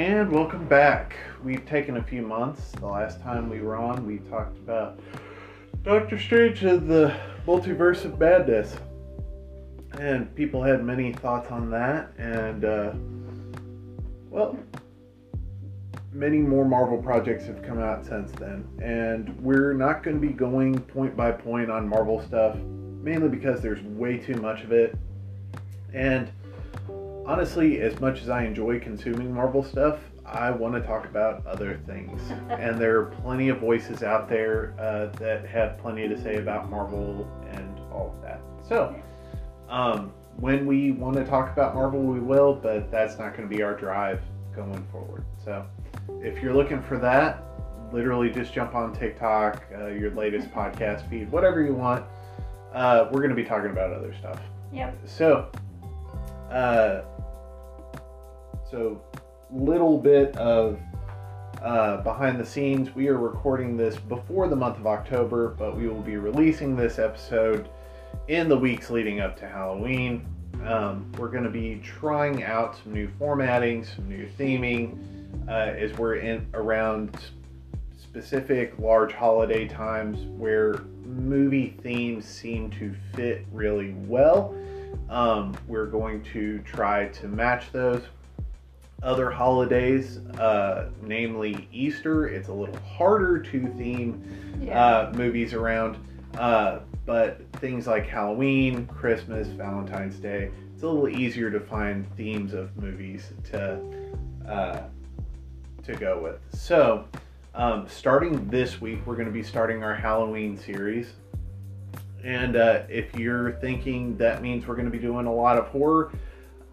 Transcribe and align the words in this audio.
And 0.00 0.32
welcome 0.32 0.66
back. 0.66 1.14
We've 1.44 1.66
taken 1.66 1.98
a 1.98 2.02
few 2.02 2.22
months. 2.22 2.70
The 2.70 2.86
last 2.86 3.20
time 3.20 3.50
we 3.50 3.60
were 3.60 3.76
on, 3.76 4.06
we 4.06 4.20
talked 4.30 4.56
about 4.56 4.98
Doctor 5.82 6.18
Strange 6.18 6.64
and 6.64 6.88
the 6.88 7.14
multiverse 7.46 8.06
of 8.06 8.18
madness. 8.18 8.74
And 9.98 10.34
people 10.34 10.62
had 10.62 10.82
many 10.82 11.12
thoughts 11.12 11.50
on 11.50 11.70
that. 11.72 12.14
And, 12.16 12.64
uh, 12.64 12.92
well, 14.30 14.58
many 16.14 16.38
more 16.38 16.64
Marvel 16.64 16.96
projects 16.96 17.44
have 17.44 17.62
come 17.62 17.78
out 17.78 18.06
since 18.06 18.32
then. 18.32 18.66
And 18.82 19.38
we're 19.42 19.74
not 19.74 20.02
going 20.02 20.18
to 20.18 20.26
be 20.26 20.32
going 20.32 20.78
point 20.78 21.14
by 21.14 21.30
point 21.30 21.70
on 21.70 21.86
Marvel 21.86 22.22
stuff, 22.22 22.56
mainly 22.56 23.28
because 23.28 23.60
there's 23.60 23.82
way 23.82 24.16
too 24.16 24.36
much 24.36 24.62
of 24.62 24.72
it. 24.72 24.96
And 25.92 26.32
honestly, 27.30 27.80
as 27.80 28.00
much 28.00 28.22
as 28.22 28.28
I 28.28 28.44
enjoy 28.44 28.80
consuming 28.80 29.32
Marvel 29.32 29.62
stuff, 29.62 30.00
I 30.26 30.50
want 30.50 30.74
to 30.74 30.80
talk 30.80 31.04
about 31.04 31.46
other 31.46 31.80
things. 31.86 32.20
and 32.50 32.76
there 32.76 32.98
are 32.98 33.06
plenty 33.22 33.50
of 33.50 33.58
voices 33.58 34.02
out 34.02 34.28
there 34.28 34.74
uh, 34.80 35.16
that 35.18 35.46
have 35.46 35.78
plenty 35.78 36.08
to 36.08 36.20
say 36.20 36.38
about 36.38 36.68
Marvel 36.68 37.30
and 37.52 37.78
all 37.92 38.12
of 38.16 38.22
that. 38.22 38.40
So, 38.68 39.00
um, 39.68 40.12
when 40.38 40.66
we 40.66 40.90
want 40.90 41.16
to 41.16 41.24
talk 41.24 41.52
about 41.52 41.74
Marvel, 41.74 42.00
we 42.00 42.18
will, 42.18 42.52
but 42.52 42.90
that's 42.90 43.16
not 43.16 43.36
going 43.36 43.48
to 43.48 43.54
be 43.54 43.62
our 43.62 43.74
drive 43.74 44.20
going 44.54 44.84
forward. 44.90 45.24
So, 45.44 45.64
if 46.22 46.42
you're 46.42 46.54
looking 46.54 46.82
for 46.82 46.98
that, 46.98 47.44
literally 47.92 48.30
just 48.30 48.52
jump 48.52 48.74
on 48.74 48.92
TikTok, 48.92 49.62
uh, 49.78 49.86
your 49.86 50.10
latest 50.12 50.50
podcast 50.54 51.08
feed, 51.08 51.30
whatever 51.30 51.62
you 51.62 51.74
want. 51.74 52.04
Uh, 52.72 53.08
we're 53.12 53.20
going 53.20 53.30
to 53.30 53.36
be 53.36 53.44
talking 53.44 53.70
about 53.70 53.92
other 53.92 54.14
stuff. 54.18 54.40
Yep. 54.72 54.98
So, 55.04 55.50
uh, 56.50 57.02
so 58.70 59.02
little 59.50 59.98
bit 59.98 60.36
of 60.36 60.78
uh, 61.62 61.98
behind 61.98 62.38
the 62.38 62.46
scenes. 62.46 62.94
We 62.94 63.08
are 63.08 63.18
recording 63.18 63.76
this 63.76 63.96
before 63.96 64.48
the 64.48 64.56
month 64.56 64.78
of 64.78 64.86
October, 64.86 65.48
but 65.58 65.76
we 65.76 65.88
will 65.88 66.00
be 66.00 66.16
releasing 66.16 66.76
this 66.76 66.98
episode 66.98 67.68
in 68.28 68.48
the 68.48 68.56
weeks 68.56 68.88
leading 68.90 69.20
up 69.20 69.36
to 69.40 69.48
Halloween. 69.48 70.26
Um, 70.64 71.10
we're 71.18 71.28
going 71.30 71.44
to 71.44 71.50
be 71.50 71.80
trying 71.82 72.44
out 72.44 72.78
some 72.82 72.92
new 72.92 73.08
formatting, 73.18 73.84
some 73.84 74.08
new 74.08 74.28
theming, 74.38 74.98
uh, 75.48 75.52
as 75.52 75.96
we're 75.98 76.16
in 76.16 76.46
around 76.54 77.18
specific 77.98 78.74
large 78.78 79.12
holiday 79.12 79.66
times 79.66 80.26
where 80.38 80.74
movie 81.04 81.76
themes 81.82 82.24
seem 82.24 82.70
to 82.70 82.94
fit 83.14 83.46
really 83.52 83.94
well. 84.06 84.54
Um, 85.08 85.56
we're 85.66 85.86
going 85.86 86.22
to 86.32 86.60
try 86.60 87.08
to 87.08 87.26
match 87.26 87.72
those. 87.72 88.02
Other 89.02 89.30
holidays, 89.30 90.18
uh, 90.38 90.90
namely 91.02 91.68
Easter, 91.72 92.26
it's 92.28 92.48
a 92.48 92.52
little 92.52 92.76
harder 92.80 93.38
to 93.38 93.66
theme 93.78 94.22
Yeah. 94.60 94.84
uh, 94.84 95.12
movies 95.16 95.54
around. 95.54 95.96
Uh, 96.36 96.80
but 97.06 97.40
things 97.54 97.86
like 97.86 98.06
Halloween, 98.06 98.86
Christmas, 98.86 99.48
Valentine's 99.48 100.16
Day, 100.16 100.50
it's 100.74 100.82
a 100.82 100.86
little 100.88 101.08
easier 101.08 101.50
to 101.50 101.58
find 101.60 102.06
themes 102.16 102.52
of 102.52 102.76
movies 102.76 103.32
to 103.50 103.80
uh, 104.46 104.82
to 105.82 105.94
go 105.94 106.20
with. 106.22 106.38
So, 106.54 107.04
um, 107.54 107.86
starting 107.88 108.48
this 108.48 108.80
week, 108.80 109.00
we're 109.06 109.14
going 109.14 109.26
to 109.26 109.32
be 109.32 109.42
starting 109.42 109.82
our 109.82 109.94
Halloween 109.94 110.56
series. 110.58 111.14
And 112.22 112.54
uh, 112.56 112.82
if 112.88 113.14
you're 113.16 113.52
thinking 113.52 114.16
that 114.18 114.42
means 114.42 114.66
we're 114.66 114.74
going 114.74 114.84
to 114.84 114.90
be 114.90 114.98
doing 114.98 115.26
a 115.26 115.32
lot 115.32 115.56
of 115.56 115.66
horror, 115.68 116.12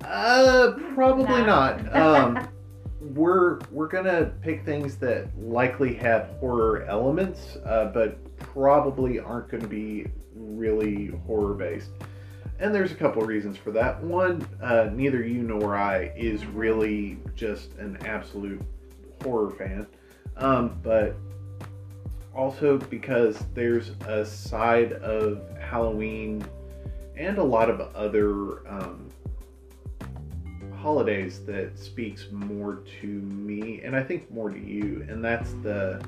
uh, 0.06 0.72
probably 0.94 1.42
No. 1.42 1.45
not. 1.45 1.95
Um, 1.95 2.48
we're 3.14 3.59
we're 3.72 3.88
gonna 3.88 4.34
pick 4.42 4.66
things 4.66 4.97
that 4.97 5.28
likely 5.40 5.94
have 5.96 6.30
horror 6.40 6.84
elements, 6.84 7.58
uh, 7.66 7.85
but 7.94 8.18
probably 8.38 9.19
aren't 9.19 9.50
going 9.50 9.62
to 9.62 9.69
be 9.69 10.08
really 10.35 11.08
horror 11.25 11.53
based. 11.53 11.90
And 12.59 12.74
there's 12.74 12.91
a 12.91 12.96
couple 12.96 13.22
of 13.22 13.28
reasons 13.28 13.56
for 13.56 13.72
that. 13.72 14.02
One, 14.03 14.47
uh, 14.62 14.90
neither 14.94 15.24
you 15.24 15.44
nor 15.44 15.75
I 15.78 16.12
is 16.16 16.46
really 16.47 17.18
just 17.35 17.75
an 17.78 17.97
absolute 18.06 18.62
horror 19.24 19.52
fan, 19.52 19.85
um, 20.38 20.79
but 20.84 21.16
also 22.35 22.78
because 22.78 23.40
there's 23.53 23.91
a 24.08 24.25
side 24.25 24.94
of 24.94 25.41
Halloween 25.59 26.44
and 27.16 27.38
a 27.38 27.44
lot 27.44 27.69
of 27.69 27.79
other 27.96 28.68
um, 28.68 29.09
holidays 30.88 31.42
that 31.46 31.78
speaks 31.78 32.28
more 32.31 32.81
to 33.02 33.08
me 33.08 33.81
and 33.84 33.94
I 33.94 34.02
think 34.02 34.31
more 34.31 34.50
to 34.50 34.58
you, 34.58 35.06
and 35.09 35.22
that's 35.24 35.52
the 35.62 36.02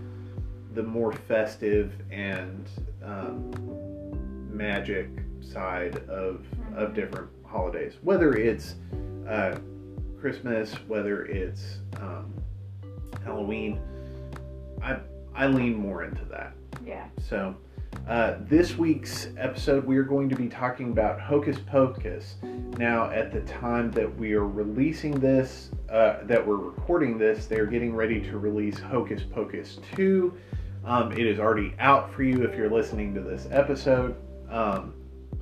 the 0.73 0.81
more 0.81 1.11
festive 1.11 1.91
and 2.11 2.65
um, 3.03 3.51
magic 4.49 5.09
side 5.41 5.97
of 6.07 6.45
of 6.77 6.93
different 6.93 7.27
holidays, 7.45 7.95
whether 8.03 8.33
it's 8.35 8.75
uh, 9.27 9.57
Christmas, 10.17 10.73
whether 10.87 11.25
it's 11.25 11.79
um, 11.97 12.33
Halloween. 13.25 13.81
I 14.81 14.99
I 15.35 15.47
lean 15.47 15.75
more 15.75 16.05
into 16.05 16.23
that. 16.31 16.53
yeah. 16.85 17.07
So, 17.29 17.53
uh, 18.07 18.37
this 18.41 18.75
week's 18.75 19.27
episode, 19.37 19.85
we 19.85 19.95
are 19.95 20.03
going 20.03 20.29
to 20.29 20.35
be 20.35 20.47
talking 20.47 20.91
about 20.91 21.19
Hocus 21.19 21.57
Pocus. 21.59 22.35
Now, 22.77 23.11
at 23.11 23.31
the 23.31 23.41
time 23.41 23.91
that 23.91 24.13
we 24.17 24.33
are 24.33 24.47
releasing 24.47 25.19
this, 25.19 25.69
uh, 25.91 26.23
that 26.23 26.45
we're 26.45 26.55
recording 26.55 27.19
this, 27.19 27.45
they're 27.45 27.67
getting 27.67 27.95
ready 27.95 28.19
to 28.21 28.39
release 28.39 28.79
Hocus 28.79 29.21
Pocus 29.21 29.79
2. 29.95 30.33
Um, 30.85 31.11
it 31.11 31.27
is 31.27 31.39
already 31.39 31.75
out 31.79 32.11
for 32.11 32.23
you 32.23 32.43
if 32.43 32.57
you're 32.57 32.69
listening 32.69 33.13
to 33.13 33.21
this 33.21 33.47
episode. 33.51 34.15
Um, 34.49 34.95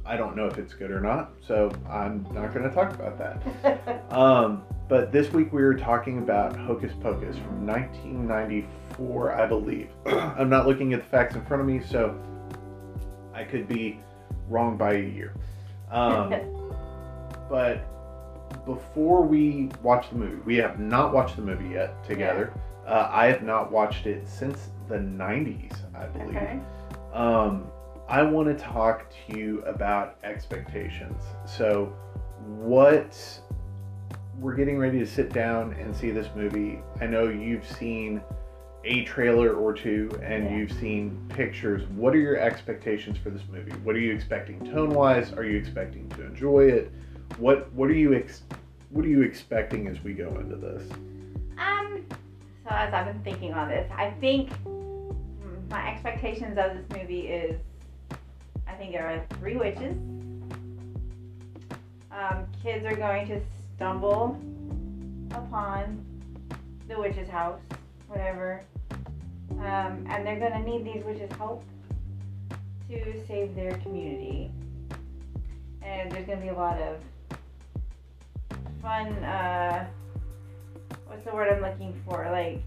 I 0.06 0.18
don't 0.18 0.35
know 0.35 0.46
if 0.46 0.58
it's 0.58 0.74
good 0.74 0.91
or 0.91 1.00
not, 1.00 1.31
so 1.46 1.72
I'm 1.90 2.24
not 2.34 2.53
going 2.53 2.68
to 2.68 2.74
talk 2.74 2.94
about 2.94 3.18
that. 3.18 4.03
Um, 4.12 4.64
but 4.88 5.12
this 5.12 5.34
week 5.34 5.52
we 5.52 5.62
were 5.62 5.74
talking 5.74 6.19
about 6.19 6.56
Hocus 6.56 6.94
Pocus 7.02 7.35
from 7.38 7.68
1994, 7.68 9.34
I 9.34 9.46
believe. 9.46 9.90
I'm 10.06 10.50
not 10.50 10.66
looking 10.66 10.94
at 10.94 11.03
the 11.03 11.09
facts 11.09 11.35
in 11.35 11.46
front 11.46 11.62
of 11.62 11.68
me, 11.68 11.81
so 11.81 12.18
I 13.38 13.44
could 13.44 13.68
be 13.68 14.00
wrong 14.50 14.78
by 14.78 14.94
a 14.94 15.02
year. 15.02 15.34
Um, 15.92 16.34
but 17.50 17.86
before 18.66 19.22
we 19.22 19.70
watch 19.84 20.09
the 20.09 20.16
movie, 20.16 20.42
we 20.44 20.56
have 20.58 20.80
not 20.80 21.14
watched 21.14 21.36
the 21.36 21.44
movie 21.44 21.70
yet 21.70 22.03
together. 22.03 22.52
Uh, 22.88 23.09
I 23.12 23.28
have 23.28 23.44
not 23.44 23.72
watched 23.72 24.08
it 24.08 24.28
since 24.28 24.70
the 24.90 24.96
90s, 24.96 25.76
I 25.96 26.08
believe. 26.08 26.30
okay. 26.30 26.59
Um, 27.14 27.68
I 28.09 28.24
want 28.24 28.47
to 28.47 28.64
talk 28.64 29.06
to 29.09 29.38
you 29.38 29.62
about 29.64 30.18
expectations. 30.24 31.22
So, 31.46 31.94
what 32.46 33.42
we're 34.40 34.56
getting 34.56 34.78
ready 34.78 35.00
to 35.00 35.06
sit 35.06 35.34
down 35.34 35.74
and 35.74 35.96
see 35.96 36.12
this 36.12 36.28
movie. 36.36 36.80
I 37.02 37.08
know 37.08 37.28
you've 37.28 37.68
seen 37.68 38.22
a 38.84 39.04
trailer 39.06 39.54
or 39.54 39.74
two 39.74 40.10
and 40.24 40.46
Yeah. 40.46 40.58
you've 40.58 40.72
seen 40.74 41.20
pictures. 41.30 41.84
What 41.90 42.14
are 42.16 42.20
your 42.20 42.38
expectations 42.38 43.18
for 43.18 43.30
this 43.30 43.42
movie? 43.52 43.72
What 43.84 43.96
are 43.96 44.00
you 44.00 44.14
expecting 44.14 44.60
tone 44.72 44.92
wise? 44.92 45.34
Are 45.34 45.44
you 45.44 45.58
expecting 45.58 46.08
to 46.10 46.26
enjoy 46.26 46.66
it? 46.70 46.92
What 47.38 47.72
What 47.74 47.90
are 47.90 47.94
you 47.96 48.14
ex- 48.14 48.44
What 48.90 49.04
are 49.04 49.10
you 49.10 49.22
expecting 49.24 49.88
as 49.88 50.02
we 50.04 50.14
go 50.14 50.30
into 50.40 50.56
this? 50.56 50.90
Um, 51.58 52.06
so 52.64 52.70
as 52.70 52.94
I've 52.94 53.06
been 53.06 53.22
thinking 53.24 53.54
on 53.54 53.68
this, 53.68 53.90
I 53.96 54.12
think 54.22 54.50
my 55.70 55.90
expectations 55.92 56.58
of 56.58 56.74
this 56.78 56.86
movie 56.98 57.28
is, 57.28 57.59
I 58.66 58.74
think 58.76 58.94
there 58.94 59.06
are 59.08 59.26
three 59.40 59.58
witches. 59.58 59.98
Um, 62.12 62.46
kids 62.64 62.85
are 62.85 62.96
going 62.96 63.28
to 63.28 63.41
stumble 63.76 64.40
upon 65.32 66.03
the 66.88 66.97
witch's 66.97 67.28
house, 67.28 67.59
whatever, 68.08 68.64
um, 69.52 70.06
and 70.09 70.26
they're 70.26 70.40
going 70.40 70.54
to 70.54 70.64
need 70.70 70.86
these 70.86 71.04
witches' 71.04 71.32
help 71.38 71.64
to 72.90 73.26
save 73.28 73.56
their 73.56 73.78
community. 73.78 74.52
And 75.82 76.12
there's 76.12 76.26
going 76.26 76.40
to 76.40 76.44
be 76.44 76.50
a 76.50 76.54
lot 76.54 76.80
of 76.82 77.02
fun. 78.82 79.08
Uh, 79.24 79.88
what's 81.08 81.26
the 81.26 81.32
word 81.34 81.54
I'm 81.54 81.62
looking 81.62 82.00
for? 82.06 82.30
Like 82.32 82.62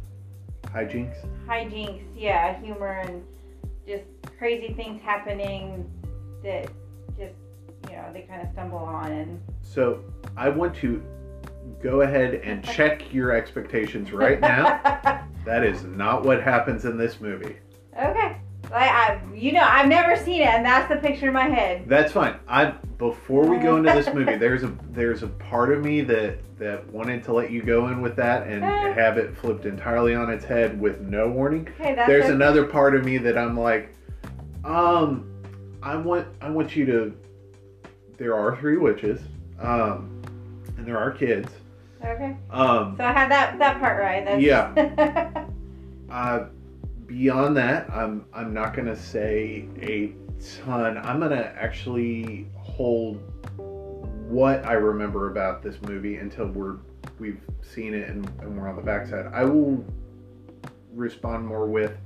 Hijinks. 0.74 1.16
hijinks, 1.46 2.02
yeah, 2.16 2.58
humor 2.60 3.02
and 3.06 3.24
just 3.86 4.04
crazy 4.38 4.72
things 4.74 5.02
happening 5.02 5.90
that 6.42 6.70
just 7.18 7.34
you 7.88 7.96
know 7.96 8.10
they 8.12 8.22
kind 8.22 8.42
of 8.42 8.48
stumble 8.52 8.78
on 8.78 9.10
and 9.10 9.40
So 9.62 10.02
I 10.36 10.48
want 10.48 10.74
to 10.76 11.02
go 11.82 12.02
ahead 12.02 12.34
and 12.34 12.62
check 12.64 13.12
your 13.12 13.32
expectations 13.32 14.12
right 14.12 14.40
now. 14.40 15.26
That 15.46 15.64
is 15.64 15.84
not 15.84 16.22
what 16.22 16.42
happens 16.42 16.84
in 16.84 16.98
this 16.98 17.18
movie. 17.18 17.56
okay. 17.98 18.36
Like 18.70 18.90
I, 18.90 19.20
you 19.34 19.52
know, 19.52 19.62
I've 19.66 19.88
never 19.88 20.14
seen 20.14 20.42
it, 20.42 20.46
and 20.48 20.64
that's 20.64 20.86
the 20.88 20.96
picture 20.96 21.28
in 21.28 21.32
my 21.32 21.48
head. 21.48 21.84
That's 21.88 22.12
fine. 22.12 22.36
I 22.46 22.66
before 22.98 23.46
we 23.46 23.56
go 23.56 23.76
into 23.78 23.90
this 23.90 24.06
movie, 24.14 24.36
there's 24.36 24.62
a 24.64 24.72
there's 24.90 25.22
a 25.22 25.26
part 25.28 25.72
of 25.72 25.82
me 25.82 26.02
that 26.02 26.38
that 26.58 26.86
wanted 26.92 27.24
to 27.24 27.32
let 27.32 27.50
you 27.50 27.62
go 27.62 27.88
in 27.88 28.02
with 28.02 28.14
that 28.16 28.46
and 28.46 28.62
Eh. 28.62 28.92
have 28.92 29.16
it 29.16 29.34
flipped 29.38 29.64
entirely 29.64 30.14
on 30.14 30.30
its 30.30 30.44
head 30.44 30.78
with 30.78 31.00
no 31.00 31.28
warning. 31.30 31.66
Okay, 31.80 31.94
that's 31.94 32.06
there's 32.06 32.24
okay. 32.26 32.34
another 32.34 32.64
part 32.66 32.94
of 32.94 33.02
me 33.04 33.16
that 33.16 33.36
I'm 33.38 33.58
like, 33.58 33.96
um, 34.62 35.26
I 35.82 35.96
want 35.96 36.28
I 36.42 36.50
want 36.50 36.76
you 36.76 36.84
to. 36.86 37.14
There 38.18 38.36
are 38.36 38.56
three 38.60 38.76
witches, 38.76 39.20
um, 39.58 40.22
and 40.76 40.86
there 40.86 40.98
are 40.98 41.10
kids. 41.10 41.50
Okay. 42.04 42.36
Um, 42.50 42.94
So 42.96 43.04
I 43.04 43.12
had 43.12 43.30
that 43.30 43.58
that 43.58 43.80
part 43.80 44.00
right. 44.00 44.24
That's... 44.24 44.42
Yeah. 44.42 45.46
uh, 46.10 46.46
beyond 47.06 47.56
that, 47.56 47.90
I'm 47.90 48.24
I'm 48.32 48.54
not 48.54 48.74
gonna 48.74 48.96
say 48.96 49.68
a 49.80 50.14
ton. 50.64 50.96
I'm 50.98 51.20
gonna 51.20 51.52
actually 51.56 52.48
hold 52.56 53.22
what 54.28 54.64
I 54.64 54.74
remember 54.74 55.30
about 55.30 55.62
this 55.62 55.80
movie 55.82 56.16
until 56.16 56.46
we're 56.46 56.76
we've 57.18 57.40
seen 57.62 57.94
it 57.94 58.08
and, 58.08 58.26
and 58.40 58.56
we're 58.56 58.68
on 58.68 58.76
the 58.76 58.82
backside. 58.82 59.26
I 59.32 59.44
will 59.44 59.84
respond 60.94 61.46
more 61.46 61.66
with 61.66 61.96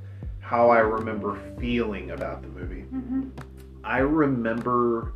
how 0.41 0.71
I 0.71 0.79
remember 0.79 1.39
feeling 1.59 2.11
about 2.11 2.43
the 2.43 2.49
movie. 2.49 2.85
Mhm. 2.93 3.31
I 3.83 3.99
remember 3.99 5.13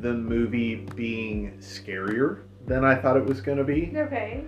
the 0.00 0.14
movie 0.14 0.86
being 0.94 1.58
scarier 1.58 2.40
than 2.66 2.84
I 2.84 2.94
thought 2.94 3.16
it 3.16 3.24
was 3.24 3.40
going 3.40 3.58
to 3.58 3.64
be. 3.64 3.92
Okay. 3.96 4.44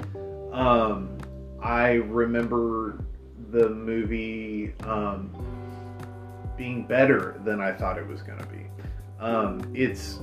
Um, 0.53 1.17
I 1.63 1.93
remember 1.95 3.05
the 3.51 3.69
movie 3.69 4.73
um, 4.85 5.31
being 6.57 6.87
better 6.87 7.41
than 7.45 7.61
I 7.61 7.73
thought 7.73 7.99
it 7.99 8.07
was 8.07 8.23
going 8.23 8.39
to 8.39 8.47
be. 8.47 8.67
Um, 9.21 9.73
it's 9.75 10.19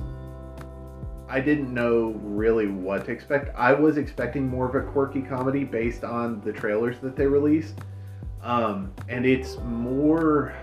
I 1.28 1.40
didn't 1.40 1.72
know 1.72 2.18
really 2.22 2.68
what 2.68 3.06
to 3.06 3.12
expect. 3.12 3.54
I 3.56 3.72
was 3.72 3.96
expecting 3.96 4.46
more 4.46 4.68
of 4.68 4.74
a 4.74 4.88
quirky 4.88 5.22
comedy 5.22 5.64
based 5.64 6.04
on 6.04 6.40
the 6.42 6.52
trailers 6.52 6.98
that 7.00 7.16
they 7.16 7.26
released, 7.26 7.78
um, 8.42 8.92
and 9.08 9.24
it's 9.24 9.58
more. 9.58 10.54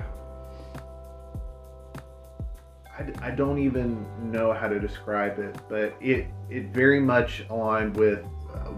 I, 3.02 3.28
I 3.28 3.32
don't 3.32 3.60
even 3.60 4.06
know 4.32 4.54
how 4.54 4.68
to 4.68 4.80
describe 4.80 5.40
it, 5.40 5.56
but 5.70 5.96
it 6.02 6.28
it 6.50 6.68
very 6.68 7.00
much 7.00 7.46
aligned 7.50 7.96
with 7.96 8.24
uh, 8.54 8.72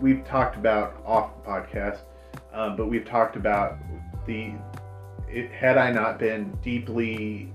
we've 0.00 0.24
talked 0.24 0.56
about 0.56 1.02
off 1.04 1.30
the 1.36 1.50
podcast, 1.50 1.98
um, 2.52 2.76
but 2.76 2.86
we've 2.86 3.04
talked 3.06 3.36
about 3.36 3.78
the 4.26 4.52
it 5.28 5.50
had 5.52 5.78
I 5.78 5.90
not 5.90 6.18
been 6.18 6.50
deeply 6.62 7.52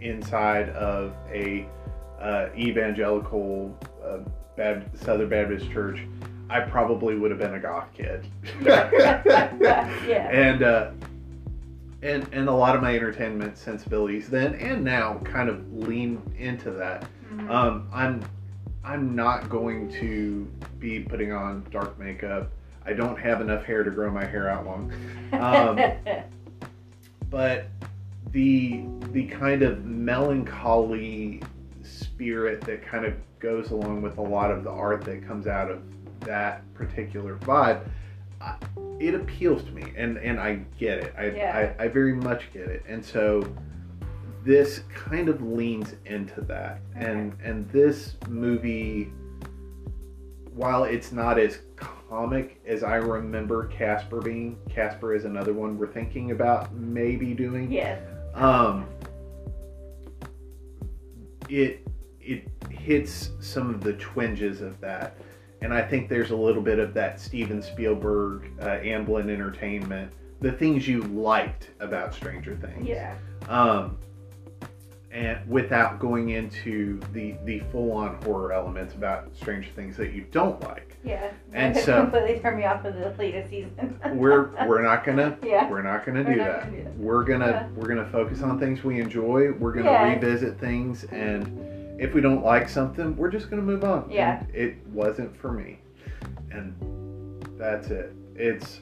inside 0.00 0.70
of 0.70 1.14
a 1.32 1.66
uh, 2.20 2.48
evangelical 2.56 3.76
uh, 4.04 4.18
Southern 4.94 5.28
Baptist 5.28 5.70
church, 5.70 6.00
I 6.50 6.60
probably 6.60 7.16
would 7.16 7.30
have 7.30 7.38
been 7.38 7.54
a 7.54 7.60
goth 7.60 7.88
kid. 7.94 8.26
Yeah. 8.64 10.28
And 10.30 10.62
uh, 10.62 10.90
and 12.02 12.26
and 12.32 12.48
a 12.48 12.52
lot 12.52 12.76
of 12.76 12.82
my 12.82 12.94
entertainment 12.94 13.58
sensibilities 13.58 14.28
then 14.28 14.54
and 14.56 14.84
now 14.84 15.18
kind 15.24 15.48
of 15.48 15.72
lean 15.72 16.20
into 16.38 16.70
that. 16.72 17.06
Mhm. 17.32 17.50
Um, 17.50 17.88
I'm 17.92 18.22
I'm 18.84 19.14
not 19.14 19.48
going 19.48 19.90
to 19.94 20.48
be 20.78 21.00
putting 21.00 21.32
on 21.32 21.66
dark 21.70 21.98
makeup. 21.98 22.50
I 22.86 22.92
don't 22.94 23.18
have 23.18 23.40
enough 23.42 23.64
hair 23.64 23.82
to 23.84 23.90
grow 23.90 24.10
my 24.10 24.24
hair 24.24 24.48
out 24.48 24.64
long. 24.64 24.92
um, 25.32 25.78
But 27.30 27.66
the 28.30 28.84
the 29.12 29.26
kind 29.26 29.62
of 29.62 29.84
melancholy 29.84 31.42
spirit 31.82 32.60
that 32.62 32.82
kind 32.86 33.04
of 33.04 33.14
goes 33.38 33.70
along 33.70 34.02
with 34.02 34.18
a 34.18 34.22
lot 34.22 34.50
of 34.50 34.64
the 34.64 34.70
art 34.70 35.02
that 35.04 35.26
comes 35.26 35.46
out 35.46 35.70
of 35.70 35.82
that 36.20 36.62
particular 36.74 37.36
vibe, 37.36 37.80
it 39.00 39.14
appeals 39.14 39.62
to 39.64 39.70
me, 39.72 39.92
and 39.96 40.16
and 40.18 40.40
I 40.40 40.60
get 40.78 40.98
it. 40.98 41.14
I, 41.16 41.26
Yeah. 41.26 41.74
I 41.78 41.84
I 41.84 41.88
very 41.88 42.14
much 42.14 42.52
get 42.52 42.68
it, 42.68 42.84
and 42.88 43.04
so 43.04 43.44
this 44.44 44.82
kind 44.94 45.28
of 45.28 45.42
leans 45.42 45.94
into 46.06 46.40
that, 46.42 46.80
and 46.94 47.36
and 47.42 47.68
this 47.70 48.16
movie, 48.28 49.12
while 50.54 50.84
it's 50.84 51.12
not 51.12 51.38
as 51.38 51.58
comic 51.76 52.60
as 52.66 52.82
I 52.82 52.96
remember 52.96 53.66
Casper 53.66 54.20
being, 54.20 54.58
Casper 54.68 55.14
is 55.14 55.24
another 55.24 55.52
one 55.52 55.76
we're 55.78 55.86
thinking 55.92 56.30
about 56.30 56.72
maybe 56.74 57.34
doing. 57.34 57.70
yes. 57.70 58.00
Um, 58.34 58.86
it 61.48 61.86
it 62.20 62.48
hits 62.70 63.30
some 63.40 63.70
of 63.70 63.82
the 63.82 63.94
twinges 63.94 64.60
of 64.60 64.80
that, 64.80 65.16
and 65.60 65.72
I 65.74 65.82
think 65.82 66.08
there's 66.08 66.30
a 66.30 66.36
little 66.36 66.62
bit 66.62 66.78
of 66.78 66.94
that 66.94 67.20
Steven 67.20 67.60
Spielberg, 67.62 68.50
uh, 68.60 68.78
Amblin 68.78 69.28
Entertainment, 69.30 70.12
the 70.40 70.52
things 70.52 70.86
you 70.86 71.02
liked 71.02 71.70
about 71.80 72.14
Stranger 72.14 72.56
Things. 72.56 72.86
Yeah. 72.88 73.16
Um, 73.48 73.98
and 75.10 75.38
without 75.48 75.98
going 75.98 76.28
into 76.30 77.00
the 77.14 77.34
the 77.44 77.60
full 77.72 77.92
on 77.92 78.20
horror 78.22 78.52
elements 78.52 78.94
about 78.94 79.34
Stranger 79.34 79.70
Things 79.74 79.96
that 79.96 80.12
you 80.12 80.26
don't 80.30 80.60
like, 80.62 80.96
Yeah. 81.02 81.30
And 81.54 81.74
so- 81.86 82.02
completely 82.02 82.38
turned 82.40 82.58
me 82.58 82.66
off 82.66 82.84
of 82.84 82.94
the 82.94 83.14
latest 83.18 83.48
season. 83.50 83.98
we're 84.12 84.50
we're 84.66 84.82
not 84.82 85.04
gonna 85.04 85.36
Yeah. 85.42 85.68
we're 85.68 85.82
not 85.82 86.04
gonna 86.04 86.22
We're 86.22 86.32
do 86.34 86.36
not 86.36 86.46
that. 86.46 86.64
gonna 86.66 86.76
do 86.76 86.84
that. 86.84 86.96
We're 86.98 87.24
gonna 87.24 87.46
Yeah. 87.46 87.68
we're 87.74 87.88
gonna 87.88 88.08
focus 88.10 88.42
on 88.42 88.60
things 88.60 88.84
we 88.84 89.00
enjoy. 89.00 89.52
We're 89.52 89.72
gonna 89.72 89.90
Yeah. 89.90 90.12
revisit 90.12 90.60
things, 90.60 91.04
and 91.04 91.58
if 91.98 92.14
we 92.14 92.20
don't 92.20 92.44
like 92.44 92.68
something, 92.68 93.16
we're 93.16 93.30
just 93.30 93.50
gonna 93.50 93.62
move 93.62 93.84
on. 93.84 94.10
Yeah. 94.10 94.40
And 94.40 94.54
it 94.54 94.86
wasn't 94.88 95.36
for 95.36 95.52
me, 95.52 95.78
and 96.50 96.74
that's 97.58 97.88
it. 97.88 98.14
It's 98.34 98.80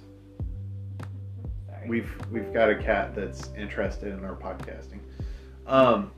Sorry. 1.69 1.89
we've 1.89 2.13
we've 2.31 2.53
got 2.53 2.71
a 2.71 2.77
cat 2.77 3.15
that's 3.15 3.51
interested 3.57 4.13
in 4.13 4.25
our 4.25 4.37
podcasting. 4.37 5.01
Um, 5.67 6.13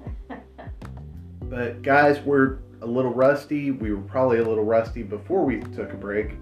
but 1.43 1.83
guys, 1.83 2.21
we're 2.21 2.59
a 2.83 2.87
little 2.87 3.13
rusty. 3.13 3.71
We 3.71 3.93
were 3.93 4.03
probably 4.03 4.39
a 4.39 4.45
little 4.45 4.65
rusty 4.65 5.03
before 5.03 5.45
we 5.45 5.61
took 5.61 5.93
a 5.93 5.97
break. 5.97 6.33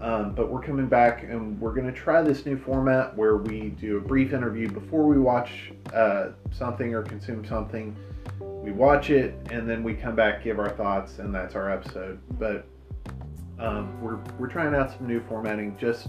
Um, 0.00 0.34
but 0.34 0.50
we're 0.50 0.62
coming 0.62 0.88
back 0.88 1.22
and 1.22 1.60
we're 1.60 1.72
going 1.72 1.86
to 1.86 1.92
try 1.92 2.22
this 2.22 2.44
new 2.44 2.58
format 2.58 3.16
where 3.16 3.36
we 3.36 3.68
do 3.68 3.98
a 3.98 4.00
brief 4.00 4.32
interview 4.32 4.68
before 4.68 5.06
we 5.06 5.16
watch 5.16 5.70
uh, 5.94 6.30
something 6.50 6.92
or 6.92 7.02
consume 7.02 7.44
something. 7.44 7.96
We 8.40 8.72
watch 8.72 9.10
it 9.10 9.34
and 9.50 9.68
then 9.68 9.82
we 9.82 9.94
come 9.94 10.14
back, 10.14 10.44
give 10.44 10.58
our 10.58 10.70
thoughts, 10.70 11.18
and 11.18 11.34
that's 11.34 11.54
our 11.54 11.70
episode. 11.70 12.20
But 12.38 12.66
um, 13.58 14.00
we're, 14.00 14.18
we're 14.38 14.48
trying 14.48 14.74
out 14.74 14.90
some 14.96 15.06
new 15.06 15.22
formatting, 15.28 15.76
just 15.78 16.08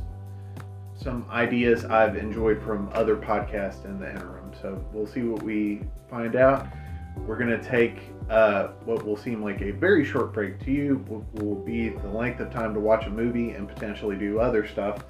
some 0.95 1.25
ideas 1.29 1.85
I've 1.85 2.15
enjoyed 2.15 2.61
from 2.61 2.89
other 2.93 3.15
podcasts 3.15 3.85
in 3.85 3.99
the 3.99 4.09
interim. 4.09 4.51
So 4.61 4.83
we'll 4.93 5.07
see 5.07 5.23
what 5.23 5.43
we 5.43 5.81
find 6.09 6.35
out. 6.35 6.67
We're 7.27 7.37
going 7.37 7.49
to 7.49 7.63
take 7.63 7.99
uh, 8.29 8.69
what 8.85 9.05
will 9.05 9.17
seem 9.17 9.43
like 9.43 9.61
a 9.61 9.71
very 9.71 10.05
short 10.05 10.33
break 10.33 10.59
to 10.65 10.71
you, 10.71 11.05
will, 11.07 11.25
will 11.33 11.55
be 11.55 11.89
the 11.89 12.07
length 12.07 12.39
of 12.39 12.51
time 12.51 12.73
to 12.73 12.79
watch 12.79 13.05
a 13.05 13.09
movie 13.09 13.51
and 13.51 13.67
potentially 13.67 14.15
do 14.15 14.39
other 14.39 14.67
stuff 14.67 15.05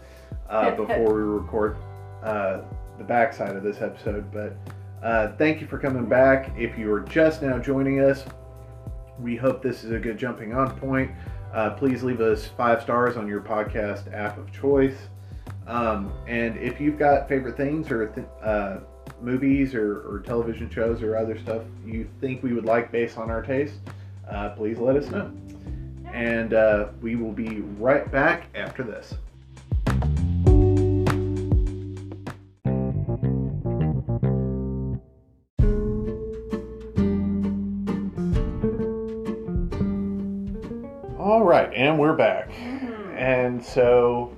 uh, 0.50 0.72
before 0.75 1.13
we 1.13 1.22
record 1.22 1.78
uh, 2.24 2.62
the 2.98 3.04
backside 3.04 3.56
of 3.56 3.63
this 3.63 3.82
episode. 3.82 4.32
But 4.32 4.58
uh, 5.04 5.36
thank 5.38 5.60
you 5.60 5.68
for 5.68 5.78
coming 5.78 6.06
back. 6.06 6.52
If 6.58 6.78
you 6.78 6.92
are 6.94 7.02
just 7.02 7.42
now 7.42 7.60
joining 7.60 8.00
us, 8.00 8.24
we 9.20 9.36
hope 9.36 9.62
this 9.62 9.84
is 9.84 9.92
a 9.92 10.00
good 10.00 10.18
jumping 10.18 10.54
on 10.54 10.78
point. 10.80 11.12
Uh, 11.54 11.72
please 11.72 12.04
leave 12.04 12.22
us 12.22 12.48
five 12.48 12.82
stars 12.82 13.18
on 13.18 13.28
your 13.28 13.42
podcast 13.42 14.12
app 14.14 14.38
of 14.38 14.52
choice. 14.52 14.96
Um, 15.68 16.12
and 16.28 16.58
if 16.58 16.80
you've 16.80 16.98
got 16.98 17.28
favorite 17.28 17.58
things 17.58 17.92
or 17.92 18.08
th- 18.08 18.28
uh, 18.42 18.78
movies 19.22 19.76
or, 19.76 20.02
or 20.10 20.20
television 20.20 20.70
shows 20.70 21.02
or 21.02 21.16
other 21.16 21.38
stuff 21.38 21.62
you 21.86 22.10
think 22.20 22.42
we 22.42 22.54
would 22.54 22.66
like 22.66 22.92
based 22.92 23.18
on 23.18 23.30
our 23.30 23.42
taste, 23.42 23.76
uh, 24.30 24.50
please 24.50 24.78
let 24.78 24.96
us 24.96 25.10
know. 25.10 25.32
And 26.12 26.54
uh, 26.54 26.90
we 27.02 27.16
will 27.16 27.32
be 27.32 27.62
right 27.78 28.10
back 28.12 28.46
after 28.56 28.84
this. 28.84 29.16
We're 42.04 42.12
back. 42.14 42.50
Mhm. 42.52 43.16
And 43.16 43.64
so, 43.64 44.34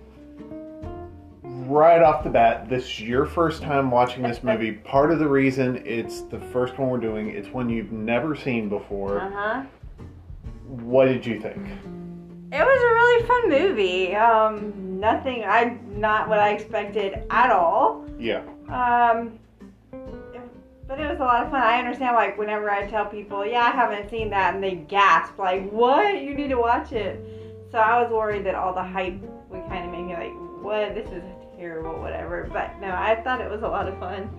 right 1.42 2.04
off 2.04 2.24
the 2.24 2.30
bat, 2.30 2.70
this 2.70 2.84
is 2.84 3.02
your 3.02 3.26
first 3.26 3.64
time 3.64 3.90
watching 3.90 4.22
this 4.22 4.44
movie. 4.50 4.74
Part 4.74 5.12
of 5.12 5.18
the 5.18 5.28
reason 5.28 5.82
it's 5.84 6.22
the 6.22 6.40
first 6.40 6.78
one 6.78 6.90
we're 6.90 7.00
doing, 7.00 7.30
it's 7.30 7.50
one 7.50 7.68
you've 7.68 7.92
never 7.92 8.36
seen 8.36 8.70
before. 8.70 9.20
Uh-huh. 9.22 9.64
What 10.68 11.06
did 11.06 11.26
you 11.26 11.40
think? 11.42 11.58
It 12.52 12.64
was 12.64 12.82
a 12.84 12.94
really 12.94 13.26
fun 13.26 13.50
movie. 13.50 14.16
Um, 14.16 15.00
nothing, 15.00 15.44
I 15.44 15.76
not 15.96 16.30
what 16.30 16.38
I 16.38 16.52
expected 16.52 17.24
at 17.32 17.50
all. 17.52 18.06
Yeah. 18.20 18.44
Um, 18.70 19.40
But 20.88 21.00
it 21.00 21.10
was 21.10 21.20
a 21.20 21.24
lot 21.24 21.44
of 21.44 21.50
fun. 21.50 21.62
I 21.64 21.80
understand, 21.80 22.16
like, 22.16 22.38
whenever 22.38 22.70
I 22.70 22.86
tell 22.86 23.08
people, 23.08 23.44
yeah, 23.44 23.62
I 23.62 23.72
haven't 23.72 24.08
seen 24.08 24.30
that, 24.30 24.54
and 24.54 24.64
they 24.64 24.76
gasp, 24.76 25.40
like, 25.40 25.68
what? 25.72 26.22
You 26.22 26.36
need 26.36 26.50
to 26.50 26.60
watch 26.60 26.92
it. 26.92 27.35
So 27.76 27.82
I 27.82 28.02
was 28.02 28.10
worried 28.10 28.46
that 28.46 28.56
all 28.56 28.74
the 28.74 28.82
hype 28.82 29.22
would 29.50 29.68
kind 29.68 29.84
of 29.84 29.92
make 29.92 30.06
me 30.06 30.14
like, 30.14 30.64
what? 30.64 30.96
This 30.96 31.10
is 31.10 31.22
terrible, 31.58 32.00
whatever. 32.00 32.50
But 32.54 32.80
no, 32.80 32.88
I 32.88 33.22
thought 33.22 33.42
it 33.42 33.52
was 33.52 33.64
a 33.64 33.68
lot 33.68 33.86
of 33.86 34.00
fun. 34.00 34.30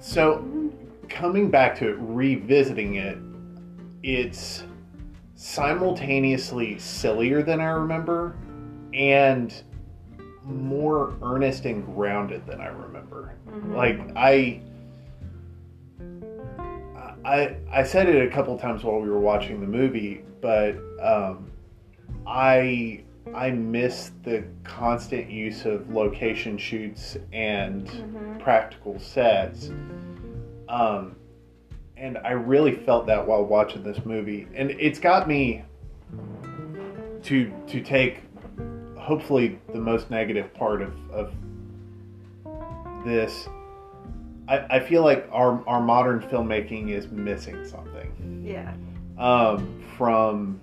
So, 0.00 0.44
coming 1.08 1.50
back 1.50 1.78
to 1.78 1.88
it, 1.88 1.96
revisiting 1.98 2.96
it, 2.96 3.16
it's 4.02 4.64
simultaneously 5.34 6.78
sillier 6.78 7.42
than 7.42 7.58
I 7.58 7.68
remember 7.68 8.36
and 8.92 9.50
more 10.44 11.14
earnest 11.22 11.64
and 11.64 11.86
grounded 11.86 12.46
than 12.46 12.60
I 12.60 12.66
remember. 12.66 13.32
Mhm. 13.48 13.76
Like 13.76 13.98
I 14.14 14.60
I 17.24 17.56
I 17.72 17.82
said 17.82 18.10
it 18.10 18.30
a 18.30 18.30
couple 18.30 18.58
times 18.58 18.84
while 18.84 19.00
we 19.00 19.08
were 19.08 19.20
watching 19.20 19.58
the 19.58 19.66
movie, 19.66 20.22
but 20.42 20.76
um, 21.00 21.50
I 22.28 23.02
I 23.34 23.50
miss 23.50 24.12
the 24.22 24.44
constant 24.64 25.28
use 25.30 25.64
of 25.66 25.90
location 25.90 26.56
shoots 26.56 27.16
and 27.32 27.86
Mhm. 27.86 28.38
practical 28.40 28.98
sets. 28.98 29.70
Um, 30.68 31.16
and 31.96 32.16
I 32.18 32.30
really 32.32 32.72
felt 32.72 33.06
that 33.06 33.26
while 33.26 33.44
watching 33.44 33.82
this 33.82 34.04
movie, 34.06 34.46
and 34.54 34.70
it's 34.70 34.98
got 34.98 35.26
me 35.28 35.62
to 37.24 37.52
to 37.66 37.80
take 37.82 38.22
hopefully 38.96 39.58
the 39.72 39.80
most 39.80 40.10
negative 40.10 40.52
part 40.54 40.80
of, 40.82 40.92
of 41.10 41.32
this. 43.04 43.48
I, 44.48 44.76
I 44.76 44.80
feel 44.80 45.02
like 45.02 45.28
our 45.32 45.62
our 45.66 45.80
modern 45.82 46.20
filmmaking 46.20 46.90
is 46.90 47.08
missing 47.10 47.64
something 47.64 48.42
Yeah. 48.44 48.72
um, 49.18 49.82
from 49.96 50.60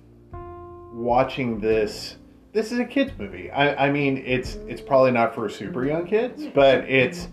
watching 0.96 1.60
this. 1.60 2.16
This 2.52 2.72
is 2.72 2.78
a 2.78 2.84
kids 2.84 3.12
movie. 3.18 3.50
I, 3.50 3.86
I 3.86 3.90
mean, 3.90 4.22
it's 4.24 4.54
it's 4.66 4.80
probably 4.80 5.10
not 5.12 5.34
for 5.34 5.48
super 5.48 5.84
young 5.84 6.06
kids, 6.06 6.46
but 6.54 6.78
it's 6.90 7.28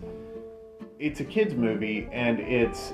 it's 1.00 1.22
a 1.22 1.24
kids 1.24 1.54
movie, 1.56 2.08
and 2.12 2.40
it's 2.40 2.94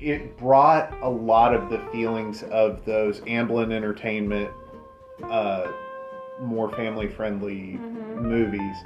it 0.00 0.36
brought 0.36 0.92
a 1.02 1.08
lot 1.08 1.54
of 1.54 1.70
the 1.70 1.78
feelings 1.92 2.42
of 2.44 2.84
those 2.84 3.20
Amblin 3.22 3.72
Entertainment, 3.72 4.50
uh, 5.24 5.68
more 6.40 6.70
family 6.72 7.08
friendly 7.08 7.78
Mhm. 7.80 8.22
movies, 8.22 8.76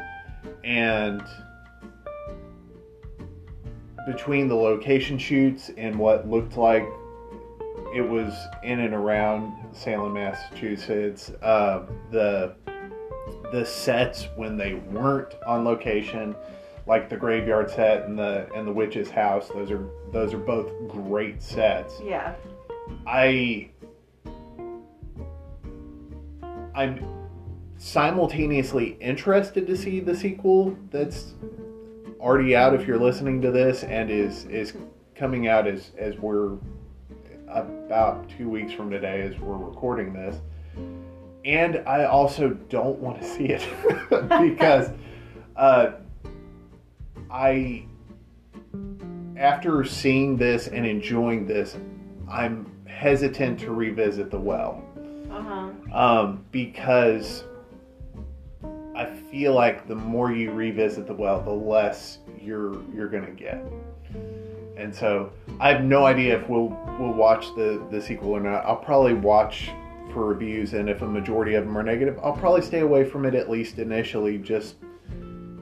and 0.64 1.22
between 4.06 4.48
the 4.48 4.54
location 4.54 5.16
shoots 5.16 5.70
and 5.76 5.96
what 5.98 6.28
looked 6.28 6.56
like 6.56 6.84
it 7.94 8.02
was 8.02 8.34
in 8.62 8.80
and 8.80 8.94
around 8.94 9.52
Salem, 9.72 10.14
Massachusetts. 10.14 11.30
Uh, 11.42 11.86
the 12.10 12.54
the 13.52 13.64
sets 13.64 14.28
when 14.36 14.56
they 14.56 14.74
weren't 14.74 15.34
on 15.46 15.64
location, 15.64 16.34
like 16.86 17.08
the 17.08 17.16
graveyard 17.16 17.70
set 17.70 18.04
and 18.04 18.18
the 18.18 18.48
and 18.54 18.66
the 18.66 18.72
witch's 18.72 19.10
house. 19.10 19.48
Those 19.48 19.70
are 19.70 19.86
those 20.10 20.32
are 20.34 20.38
both 20.38 20.70
great 20.88 21.42
sets. 21.42 22.00
Yeah. 22.02 22.34
I 23.06 23.70
I'm 26.74 27.04
simultaneously 27.76 28.96
interested 29.00 29.66
to 29.66 29.76
see 29.76 30.00
the 30.00 30.16
sequel 30.16 30.76
that's 30.90 31.34
already 32.20 32.54
out 32.54 32.74
if 32.74 32.86
you're 32.86 32.98
listening 32.98 33.42
to 33.42 33.50
this 33.50 33.82
and 33.82 34.10
is 34.10 34.44
is 34.46 34.72
coming 35.14 35.48
out 35.48 35.66
as 35.66 35.90
as 35.98 36.16
we're 36.18 36.56
about 37.54 38.28
two 38.28 38.48
weeks 38.48 38.72
from 38.72 38.90
today 38.90 39.22
as 39.22 39.38
we're 39.38 39.56
recording 39.56 40.12
this 40.12 40.36
and 41.44 41.82
i 41.86 42.04
also 42.04 42.50
don't 42.68 42.98
want 42.98 43.20
to 43.20 43.26
see 43.26 43.46
it 43.46 43.66
because 44.40 44.90
uh, 45.56 45.92
i 47.30 47.84
after 49.36 49.84
seeing 49.84 50.36
this 50.36 50.68
and 50.68 50.86
enjoying 50.86 51.46
this 51.46 51.76
i'm 52.30 52.70
hesitant 52.86 53.58
to 53.58 53.72
revisit 53.72 54.30
the 54.30 54.38
well 54.38 54.82
Uh 55.30 55.42
huh. 55.42 55.70
um, 55.98 56.44
because 56.52 57.44
I 58.94 59.06
feel 59.06 59.54
like 59.54 59.88
the 59.88 59.94
more 59.94 60.30
you 60.32 60.52
revisit 60.52 61.06
the 61.06 61.14
well, 61.14 61.40
the 61.40 61.50
less 61.50 62.18
you're 62.38 62.76
you're 62.94 63.08
gonna 63.08 63.30
get. 63.30 63.64
And 64.76 64.94
so 64.94 65.32
I 65.60 65.72
have 65.72 65.84
no 65.84 66.06
idea 66.06 66.38
if 66.40 66.48
we'll 66.48 66.68
we'll 66.98 67.12
watch 67.12 67.54
the 67.54 67.86
the 67.90 68.00
sequel 68.00 68.30
or 68.30 68.40
not. 68.40 68.64
I'll 68.64 68.76
probably 68.76 69.14
watch 69.14 69.70
for 70.12 70.26
reviews, 70.26 70.74
and 70.74 70.88
if 70.88 71.02
a 71.02 71.06
majority 71.06 71.54
of 71.54 71.64
them 71.64 71.76
are 71.76 71.82
negative, 71.82 72.18
I'll 72.22 72.36
probably 72.36 72.62
stay 72.62 72.80
away 72.80 73.04
from 73.04 73.24
it 73.24 73.34
at 73.34 73.50
least 73.50 73.78
initially. 73.78 74.38
Just 74.38 74.76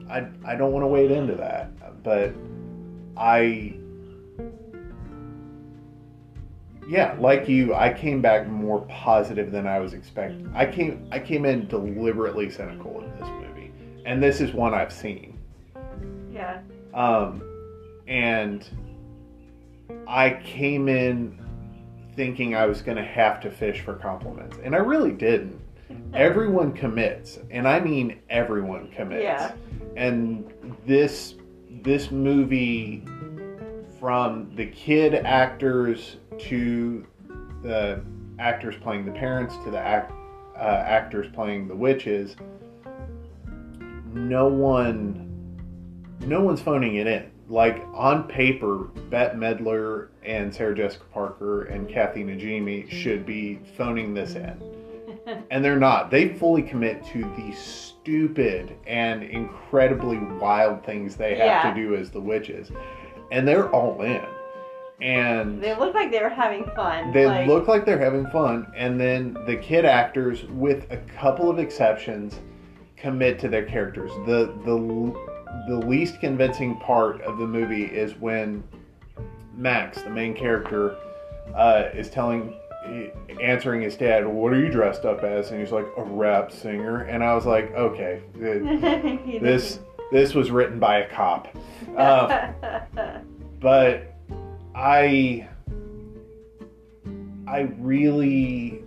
I 0.09 0.27
I 0.45 0.55
don't 0.55 0.71
want 0.71 0.83
to 0.83 0.87
wade 0.87 1.11
into 1.11 1.35
that, 1.35 2.03
but 2.03 2.33
I 3.17 3.75
yeah, 6.87 7.15
like 7.19 7.47
you, 7.47 7.73
I 7.73 7.93
came 7.93 8.21
back 8.21 8.47
more 8.47 8.81
positive 8.87 9.51
than 9.51 9.65
I 9.65 9.79
was 9.79 9.93
expecting. 9.93 10.51
I 10.53 10.65
came 10.65 11.07
I 11.11 11.19
came 11.19 11.45
in 11.45 11.67
deliberately 11.67 12.49
cynical 12.49 13.01
in 13.01 13.11
this 13.11 13.29
movie, 13.29 13.71
and 14.05 14.21
this 14.21 14.41
is 14.41 14.51
one 14.53 14.73
I've 14.73 14.91
seen. 14.91 15.37
Yeah. 16.33 16.59
Um, 16.93 17.41
and 18.07 18.67
I 20.07 20.41
came 20.43 20.87
in 20.87 21.39
thinking 22.15 22.55
I 22.55 22.65
was 22.65 22.81
going 22.81 22.97
to 22.97 23.03
have 23.03 23.39
to 23.41 23.51
fish 23.51 23.81
for 23.81 23.95
compliments, 23.95 24.57
and 24.63 24.75
I 24.75 24.79
really 24.79 25.11
didn't. 25.11 25.59
Everyone 26.13 26.73
commits, 26.73 27.39
and 27.49 27.67
I 27.67 27.79
mean 27.79 28.19
everyone 28.29 28.89
commits. 28.91 29.23
Yeah. 29.23 29.51
And 29.95 30.51
this 30.85 31.35
this 31.83 32.11
movie, 32.11 33.05
from 33.99 34.51
the 34.55 34.67
kid 34.67 35.15
actors 35.15 36.17
to 36.39 37.05
the 37.63 38.03
actors 38.39 38.75
playing 38.81 39.05
the 39.05 39.11
parents 39.11 39.55
to 39.63 39.71
the 39.71 39.79
act, 39.79 40.11
uh, 40.55 40.83
actors 40.85 41.27
playing 41.33 41.67
the 41.67 41.75
witches, 41.75 42.35
no 44.13 44.47
one 44.47 45.27
no 46.21 46.41
one's 46.41 46.61
phoning 46.61 46.95
it 46.95 47.07
in. 47.07 47.31
Like 47.51 47.83
on 47.93 48.29
paper, 48.29 48.85
Bette 49.09 49.35
Midler 49.35 50.07
and 50.23 50.55
Sarah 50.55 50.73
Jessica 50.73 51.03
Parker 51.13 51.63
and 51.63 51.89
Kathy 51.89 52.23
Najimy 52.23 52.89
should 52.89 53.25
be 53.25 53.59
phoning 53.75 54.13
this 54.13 54.35
in. 54.35 54.57
And 55.51 55.63
they're 55.63 55.77
not. 55.79 56.09
They 56.09 56.29
fully 56.29 56.63
commit 56.63 57.05
to 57.07 57.21
the 57.37 57.53
stupid 57.53 58.75
and 58.87 59.21
incredibly 59.21 60.17
wild 60.17 60.83
things 60.83 61.15
they 61.15 61.35
have 61.35 61.45
Yeah. 61.45 61.73
to 61.73 61.75
do 61.79 61.95
as 61.95 62.09
the 62.09 62.19
witches. 62.19 62.71
And 63.31 63.47
they're 63.47 63.69
all 63.69 64.01
in. 64.01 64.25
And 65.01 65.61
They 65.61 65.75
look 65.75 65.93
like 65.93 66.09
they're 66.11 66.29
having 66.29 66.65
fun. 66.75 67.11
they 67.11 67.27
like, 67.27 67.47
look 67.47 67.67
like 67.67 67.85
they're 67.85 67.99
having 67.99 68.25
fun, 68.27 68.71
and 68.75 68.99
then 68.99 69.35
the 69.45 69.55
kid 69.57 69.83
actors, 69.85 70.45
with 70.45 70.89
a 70.91 70.97
couple 71.19 71.49
of 71.49 71.59
exceptions, 71.59 72.39
commit 73.01 73.39
to 73.39 73.49
their 73.49 73.65
characters. 73.65 74.11
The 74.25 74.53
the 74.63 74.77
the 75.67 75.87
least 75.87 76.19
convincing 76.19 76.77
part 76.77 77.21
of 77.21 77.37
the 77.37 77.47
movie 77.47 77.85
is 77.85 78.15
when 78.15 78.63
Max, 79.55 80.01
the 80.01 80.09
main 80.09 80.33
character, 80.33 80.95
uh, 81.53 81.89
is 81.93 82.09
telling, 82.09 82.55
answering 83.41 83.81
his 83.81 83.95
dad, 83.95 84.25
"What 84.25 84.53
are 84.53 84.59
you 84.59 84.69
dressed 84.69 85.05
up 85.05 85.23
as?" 85.23 85.51
And 85.51 85.59
he's 85.59 85.71
like, 85.71 85.87
"A 85.97 86.03
rap 86.03 86.51
singer." 86.51 87.01
And 87.01 87.23
I 87.23 87.33
was 87.35 87.45
like, 87.45 87.73
"Okay, 87.75 88.21
this 88.35 89.79
this 90.11 90.33
was 90.33 90.51
written 90.51 90.79
by 90.79 90.99
a 90.99 91.09
cop." 91.09 91.47
Uh, 91.97 92.51
but 93.59 94.15
I 94.73 95.47
I 97.47 97.61
really 97.79 98.83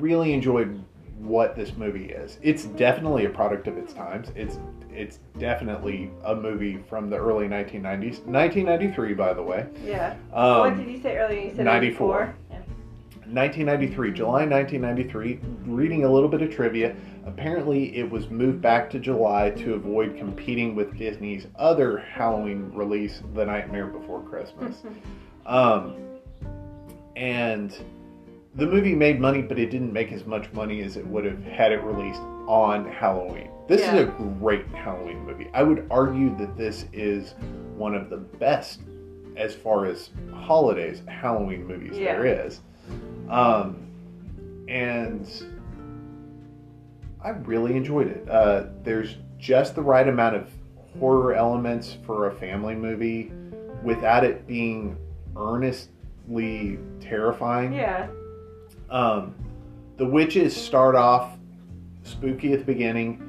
really 0.00 0.32
enjoyed 0.32 0.82
what 1.18 1.56
this 1.56 1.76
movie 1.76 2.10
is. 2.10 2.38
It's 2.42 2.64
definitely 2.64 3.24
a 3.24 3.30
product 3.30 3.66
of 3.66 3.76
its 3.76 3.92
times. 3.92 4.30
It's 4.36 4.58
it's 4.90 5.18
definitely 5.38 6.10
a 6.24 6.34
movie 6.34 6.78
from 6.88 7.10
the 7.10 7.16
early 7.16 7.46
1990s. 7.46 8.24
1993 8.24 9.14
by 9.14 9.34
the 9.34 9.42
way. 9.42 9.66
yeah. 9.84 10.16
Um, 10.32 10.58
what 10.60 10.76
did 10.76 10.88
you 10.88 11.00
say 11.00 11.16
earlier? 11.18 11.40
You 11.40 11.54
said 11.54 11.64
94. 11.64 12.20
94. 12.26 12.36
Yeah. 12.50 12.58
1993, 13.30 14.12
July 14.12 14.46
1993, 14.46 15.40
reading 15.66 16.04
a 16.04 16.10
little 16.10 16.30
bit 16.30 16.40
of 16.40 16.50
trivia. 16.50 16.96
Apparently, 17.26 17.94
it 17.94 18.10
was 18.10 18.30
moved 18.30 18.62
back 18.62 18.88
to 18.88 18.98
July 18.98 19.50
to 19.50 19.74
avoid 19.74 20.16
competing 20.16 20.74
with 20.74 20.96
Disney's 20.96 21.46
other 21.56 21.98
Halloween 21.98 22.70
release, 22.72 23.22
The 23.34 23.44
Nightmare 23.44 23.88
Before 23.88 24.22
Christmas. 24.22 24.82
um, 25.46 25.96
and 27.16 27.76
the 28.54 28.66
movie 28.66 28.94
made 28.94 29.20
money, 29.20 29.42
but 29.42 29.58
it 29.58 29.70
didn't 29.70 29.92
make 29.92 30.10
as 30.12 30.24
much 30.26 30.52
money 30.52 30.82
as 30.82 30.96
it 30.96 31.06
would 31.06 31.24
have 31.24 31.42
had 31.44 31.72
it 31.72 31.82
released 31.82 32.20
on 32.46 32.86
Halloween. 32.90 33.50
This 33.68 33.82
Yeah. 33.82 33.96
is 33.96 34.08
a 34.08 34.12
great 34.40 34.66
Halloween 34.68 35.24
movie. 35.24 35.48
I 35.52 35.62
would 35.62 35.86
argue 35.90 36.34
that 36.38 36.56
this 36.56 36.86
is 36.92 37.34
one 37.76 37.94
of 37.94 38.08
the 38.10 38.16
best 38.16 38.80
as 39.36 39.54
far 39.54 39.84
as 39.84 40.10
holidays 40.32 41.02
Halloween 41.06 41.66
movies 41.66 41.98
Yeah. 41.98 42.14
there 42.16 42.46
is. 42.46 42.60
Um, 43.28 43.76
and 44.68 45.28
I 47.22 47.30
really 47.30 47.76
enjoyed 47.76 48.08
it. 48.08 48.28
Uh, 48.28 48.64
there's 48.82 49.16
just 49.38 49.74
the 49.74 49.82
right 49.82 50.08
amount 50.08 50.36
of 50.36 50.50
horror 50.98 51.34
elements 51.34 51.98
for 52.06 52.26
a 52.28 52.32
family 52.32 52.74
movie 52.74 53.30
without 53.84 54.24
it 54.24 54.46
being 54.46 54.96
earnestly 55.36 56.78
terrifying. 57.00 57.72
Yeah. 57.72 58.08
Um, 58.90 59.34
the 59.96 60.06
witches 60.06 60.56
start 60.56 60.94
off 60.94 61.36
spooky 62.04 62.52
at 62.52 62.60
the 62.60 62.64
beginning. 62.64 63.24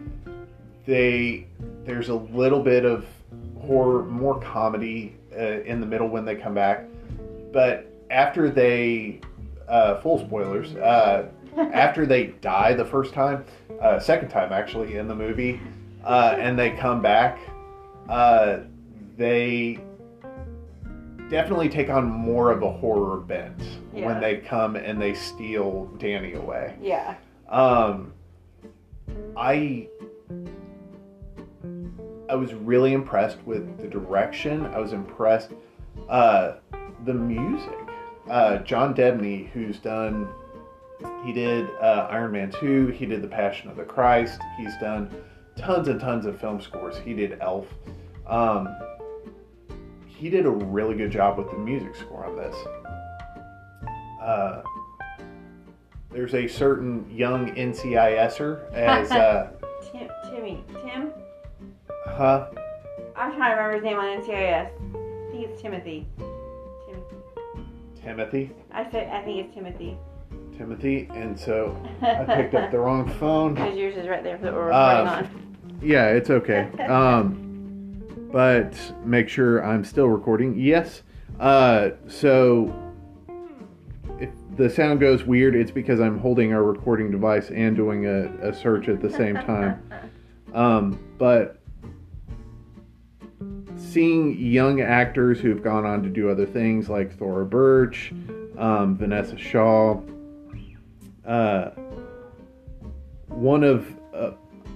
They 0.86 1.48
there's 1.86 2.10
a 2.10 2.16
little 2.16 2.62
bit 2.62 2.86
of 2.86 3.06
horror, 3.60 4.04
more 4.04 4.40
comedy 4.40 5.16
uh, 5.38 5.62
in 5.62 5.80
the 5.80 5.86
middle 5.86 6.08
when 6.08 6.26
they 6.26 6.36
come 6.36 6.54
back, 6.54 6.86
but 7.52 7.92
after 8.10 8.50
they 8.50 9.20
uh, 9.68 10.00
full 10.02 10.20
spoilers 10.20 10.76
uh, 10.76 11.28
after 11.74 12.06
they 12.06 12.28
die 12.42 12.74
the 12.74 12.86
first 12.86 13.14
time, 13.14 13.44
uh, 13.82 14.00
second 14.00 14.30
time 14.30 14.54
actually 14.54 14.98
in 14.98 15.08
the 15.08 15.16
movie, 15.16 15.60
uh, 16.04 16.36
and 16.38 16.58
they 16.58 16.72
come 16.72 17.02
back, 17.02 17.40
uh, 18.08 18.60
they 19.18 19.80
definitely 21.30 21.70
take 21.70 21.90
on 21.90 22.06
more 22.06 22.52
of 22.52 22.64
a 22.64 22.72
horror 22.72 23.18
bent 23.18 23.62
Yeah. 23.94 24.08
when 24.08 24.20
they 24.22 24.38
come 24.38 24.76
and 24.76 25.02
they 25.02 25.14
steal 25.14 25.86
Danny 25.98 26.34
away. 26.34 26.76
Yeah. 26.82 27.16
Um, 27.48 28.14
I 29.38 29.88
I 32.30 32.36
was 32.36 32.54
really 32.54 32.94
impressed 32.94 33.38
with 33.46 33.80
the 33.80 33.88
direction. 33.88 34.66
I 34.68 34.80
was 34.80 34.94
impressed. 34.94 35.52
Uh, 36.08 36.54
the 37.06 37.14
music. 37.14 37.74
Uh, 38.30 38.58
John 38.60 38.94
Debney, 38.94 39.50
who's 39.50 39.80
done, 39.80 40.28
he 41.26 41.34
did 41.34 41.68
uh, 41.82 42.08
Iron 42.12 42.32
Man 42.32 42.52
2, 42.52 42.88
he 42.88 43.08
did 43.08 43.24
The 43.24 43.28
Passion 43.28 43.70
of 43.70 43.78
the 43.78 43.84
Christ, 43.84 44.40
he's 44.58 44.78
done 44.78 45.10
tons 45.56 45.88
and 45.88 46.00
tons 46.00 46.26
of 46.28 46.40
film 46.40 46.62
scores. 46.62 46.98
He 47.00 47.14
did 47.14 47.40
Elf. 47.42 47.66
Um, 48.28 48.68
he 50.20 50.30
did 50.30 50.46
a 50.46 50.50
really 50.50 50.96
good 50.96 51.12
job 51.12 51.38
with 51.38 51.50
the 51.50 51.58
music 51.58 51.96
score 51.96 52.26
on 52.26 52.36
this. 52.36 52.56
Uh, 54.22 54.62
there's 56.12 56.34
a 56.36 56.46
certain 56.46 57.10
young 57.10 57.56
NCISer 57.56 58.70
as, 58.74 59.10
uh, 59.12 59.52
Tim, 59.92 60.10
Timmy, 60.30 60.62
Tim. 60.84 61.12
huh? 62.06 62.48
I'm 63.16 63.34
trying 63.36 63.56
to 63.56 63.62
remember 63.62 63.76
his 63.76 63.84
name 63.84 63.98
on 63.98 64.22
NCIS. 64.22 64.68
I 64.68 65.32
think 65.32 65.48
it's 65.50 65.62
Timothy. 65.62 66.06
Timothy. 66.86 67.16
Timothy. 68.04 68.52
I 68.72 68.92
said 68.92 69.08
I 69.10 69.22
think 69.24 69.46
it's 69.46 69.56
Timothy. 69.56 69.98
Timothy, 70.58 71.08
and 71.14 71.40
so 71.40 71.82
I 72.02 72.26
picked 72.26 72.56
up 72.56 72.72
the 72.72 72.80
wrong 72.80 73.08
phone. 73.20 73.54
Because 73.54 73.78
yours 73.78 73.96
is 73.96 74.06
right 74.10 74.22
there 74.24 74.38
that 74.38 74.54
we're 74.54 74.72
Uh, 74.74 75.24
on. 75.24 75.58
Yeah, 75.82 76.08
it's 76.10 76.30
okay. 76.30 76.68
Um, 76.88 77.49
but 78.32 78.74
make 79.06 79.30
sure 79.30 79.66
I'm 79.66 79.84
still 79.84 80.08
recording. 80.08 80.58
Yes. 80.58 81.04
Uh, 81.40 81.92
so 82.08 82.74
if 84.20 84.30
the 84.58 84.70
sound 84.70 85.00
goes 85.00 85.24
weird, 85.24 85.56
it's 85.56 85.72
because 85.72 86.00
I'm 86.00 86.20
holding 86.20 86.54
a 86.54 86.62
recording 86.62 87.12
device 87.12 87.50
and 87.50 87.76
doing 87.76 88.06
a, 88.06 88.50
a 88.50 88.54
search 88.54 88.90
at 88.90 89.02
the 89.02 89.10
same 89.10 89.36
time. 89.36 89.84
Um, 90.52 91.00
but 91.20 91.60
seeing 93.78 94.38
young 94.38 94.82
actors 94.82 95.40
who've 95.40 95.62
gone 95.62 95.86
on 95.86 96.02
to 96.04 96.10
do 96.10 96.30
other 96.30 96.46
things 96.46 96.90
like 96.90 97.16
Thora 97.18 97.46
Birch, 97.46 98.12
um, 98.58 98.98
Vinessa 98.98 99.38
Shaw, 99.38 100.02
uh, 101.26 101.70
one 103.28 103.64
of 103.64 103.88
uh, 104.14 104.32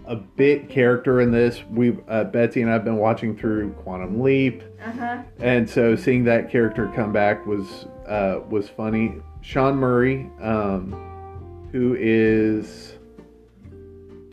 a 0.06 0.16
bit 0.16 0.70
character 0.70 1.22
in 1.22 1.32
this. 1.32 1.62
We 1.70 1.98
uh, 2.08 2.26
Betsy 2.26 2.62
and 2.62 2.70
I've 2.72 2.84
been 2.84 2.98
watching 2.98 3.38
through 3.38 3.72
Quantum 3.74 4.22
Leap, 4.22 4.62
Uh 4.86 4.92
huh. 4.92 5.24
and 5.39 5.70
so 5.70 5.96
seeing 5.96 6.24
that 6.26 6.50
character 6.52 6.92
come 6.96 7.12
back 7.13 7.46
was 7.46 7.86
uh, 8.08 8.39
was 8.50 8.70
funny. 8.70 9.16
Sean 9.42 9.76
Murray, 9.76 10.30
um, 10.42 11.70
who 11.72 11.96
is 12.00 12.94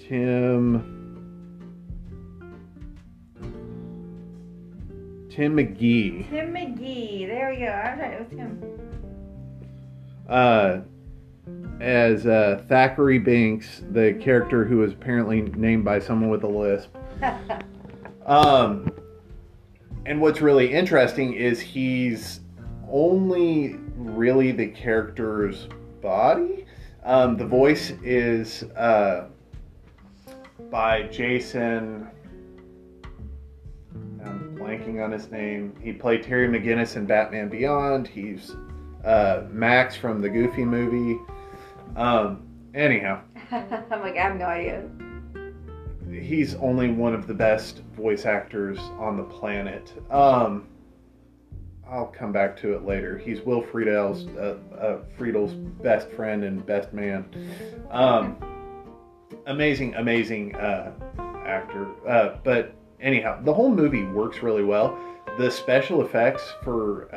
Tim 0.08 0.96
Tim 5.30 5.56
McGee. 5.56 6.28
Tim 6.28 6.52
McGee. 6.52 7.26
There 7.28 7.50
we 7.50 7.58
go. 7.58 7.66
I 7.66 7.90
was 7.94 8.00
right. 8.00 8.12
It 8.12 8.20
was 8.20 8.28
Tim. 8.30 8.62
uh, 10.28 10.80
as 11.80 12.26
uh, 12.26 12.62
Thackery 12.68 13.24
Binx, 13.24 13.92
the 13.92 14.14
character 14.22 14.64
who 14.64 14.78
was 14.78 14.92
apparently 14.92 15.42
named 15.42 15.84
by 15.84 15.98
someone 15.98 16.30
with 16.30 16.44
a 16.44 16.48
lisp. 16.48 16.96
Um, 18.26 18.92
and 20.06 20.20
what's 20.20 20.40
really 20.40 20.72
interesting 20.72 21.32
is 21.32 21.58
he's 21.58 22.40
only 22.88 23.76
really 23.96 24.52
the 24.52 24.68
character's 24.68 25.68
body. 26.00 26.66
Um, 27.04 27.36
the 27.36 27.46
voice 27.46 27.90
is 28.04 28.62
uh, 28.76 29.26
by 30.70 31.02
Jason. 31.04 32.08
I'm 34.24 34.56
blanking 34.56 35.02
on 35.02 35.10
his 35.10 35.30
name. 35.30 35.74
He 35.82 35.92
played 35.92 36.22
Terry 36.22 36.46
McGinnis 36.46 36.96
in 36.96 37.06
Batman 37.06 37.48
Beyond. 37.48 38.06
He's 38.06 38.54
uh, 39.04 39.44
Max 39.50 39.96
from 39.96 40.20
the 40.20 40.28
Goofy 40.28 40.64
movie. 40.64 41.18
Um, 41.96 42.42
anyhow, 42.74 43.22
I'm 43.50 44.00
like 44.00 44.16
I 44.16 44.22
have 44.22 44.36
no 44.36 44.46
idea. 44.46 44.88
he's 46.10 46.54
only 46.56 46.90
one 46.90 47.14
of 47.14 47.26
the 47.26 47.34
best 47.34 47.78
voice 47.96 48.24
actors 48.26 48.78
on 48.98 49.16
the 49.16 49.24
planet. 49.24 49.92
Um, 50.10 50.66
I'll 51.88 52.06
come 52.06 52.30
back 52.32 52.56
to 52.58 52.74
it 52.74 52.84
later. 52.84 53.18
He's 53.18 53.40
Will 53.40 53.62
Friedle's 53.62 54.26
uh, 54.36 54.58
uh, 54.78 54.98
Friedle's 55.18 55.54
best 55.54 56.08
friend 56.10 56.44
and 56.44 56.64
best 56.64 56.92
man. 56.92 57.24
Um, 57.90 58.36
amazing, 59.46 59.94
amazing 59.96 60.54
uh, 60.54 60.92
actor. 61.44 61.88
Uh, 62.08 62.36
but 62.44 62.74
anyhow, 63.00 63.42
the 63.42 63.52
whole 63.52 63.74
movie 63.74 64.04
works 64.04 64.42
really 64.42 64.62
well. 64.62 64.96
The 65.38 65.50
special 65.50 66.02
effects 66.04 66.42
for 66.62 67.08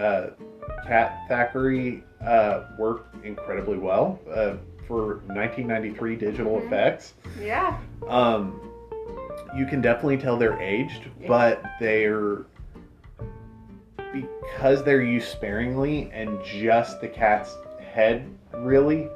Cat 0.87 1.25
Thackery 1.29 2.03
uh, 2.25 2.63
work 2.77 3.07
incredibly 3.23 3.77
well 3.77 4.19
uh, 4.29 4.55
for 4.87 5.15
1993 5.27 6.15
digital 6.15 6.57
Mhm. 6.59 6.65
effects. 6.67 7.13
Yeah. 7.41 7.77
Um, 8.07 8.59
you 9.57 9.65
can 9.65 9.81
definitely 9.81 10.17
tell 10.17 10.37
they're 10.37 10.59
aged, 10.61 11.03
Yeah. 11.21 11.27
but 11.27 11.63
they're 11.79 12.39
because 14.11 14.83
they're 14.83 15.01
used 15.01 15.27
sparingly 15.29 16.09
and 16.13 16.43
just 16.43 17.01
the 17.01 17.07
cat's 17.07 17.57
head. 17.93 18.25
Really, 18.53 19.09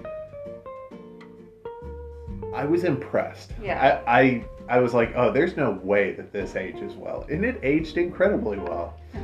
I 2.54 2.66
was 2.66 2.84
impressed. 2.84 3.52
Yeah. 3.62 4.02
I, 4.08 4.20
I 4.20 4.46
I 4.70 4.80
was 4.80 4.94
like, 4.94 5.14
oh, 5.16 5.32
there's 5.32 5.56
no 5.56 5.72
way 5.84 6.14
that 6.14 6.32
this 6.34 6.56
ages 6.56 6.94
well, 6.96 7.26
and 7.30 7.46
it 7.46 7.60
aged 7.64 7.98
incredibly 7.98 8.58
well. 8.58 8.94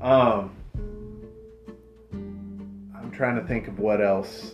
Um, 0.00 0.52
trying 3.18 3.34
to 3.34 3.44
think 3.48 3.66
of 3.66 3.80
what 3.80 4.00
else. 4.00 4.52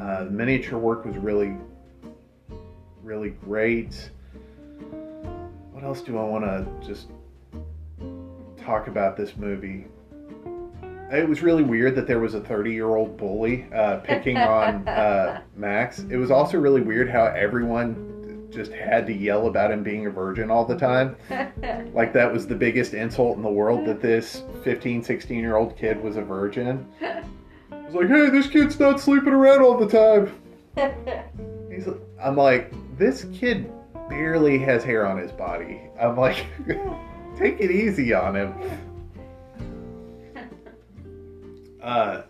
Uh, 0.00 0.22
the 0.24 0.30
miniature 0.30 0.78
work 0.78 1.04
was 1.04 1.16
really, 1.16 1.56
really 3.02 3.30
great. 3.30 4.12
What 5.72 5.82
else 5.82 6.02
do 6.02 6.16
I 6.16 6.22
want 6.22 6.44
to 6.44 6.86
just 6.86 7.08
talk 8.56 8.86
about 8.86 9.16
this 9.16 9.36
movie? 9.36 9.86
It 11.12 11.28
was 11.28 11.42
really 11.42 11.64
weird 11.64 11.96
that 11.96 12.06
there 12.06 12.20
was 12.20 12.34
a 12.34 12.40
30 12.40 12.70
year 12.70 12.94
old 12.94 13.16
bully 13.16 13.66
uh, 13.74 13.96
picking 13.96 14.36
on 14.36 14.86
uh, 14.86 15.42
Max. 15.56 15.98
It 15.98 16.16
was 16.16 16.30
also 16.30 16.60
really 16.60 16.82
weird 16.82 17.10
how 17.10 17.24
everyone 17.26 18.48
just 18.52 18.70
had 18.70 19.08
to 19.08 19.12
yell 19.12 19.48
about 19.48 19.72
him 19.72 19.82
being 19.82 20.06
a 20.06 20.10
virgin 20.10 20.48
all 20.48 20.64
the 20.64 20.78
time. 20.78 21.16
Like 21.92 22.12
that 22.12 22.30
was 22.30 22.46
the 22.46 22.54
biggest 22.54 22.92
insult 22.92 23.38
in 23.38 23.42
the 23.42 23.48
world 23.48 23.86
that 23.86 24.02
this 24.02 24.42
15, 24.62 25.02
16 25.02 25.38
year 25.38 25.56
old 25.56 25.76
kid 25.76 26.00
was 26.00 26.16
a 26.16 26.22
virgin. 26.22 26.86
It's 27.86 27.94
like, 27.94 28.08
hey, 28.08 28.30
this 28.30 28.48
kid's 28.48 28.78
not 28.80 29.00
sleeping 29.00 29.32
around 29.32 29.62
all 29.62 29.78
the 29.78 29.88
time. 29.88 30.32
He's, 31.70 31.88
I'm 32.20 32.36
like, 32.36 32.72
this 32.98 33.24
kid 33.32 33.70
barely 34.08 34.58
has 34.58 34.82
hair 34.82 35.06
on 35.06 35.18
his 35.18 35.30
body. 35.32 35.80
I'm 36.00 36.16
like, 36.16 36.46
take 37.38 37.60
it 37.60 37.70
easy 37.70 38.12
on 38.12 38.36
him. 38.36 38.54
Uh, 41.82 42.22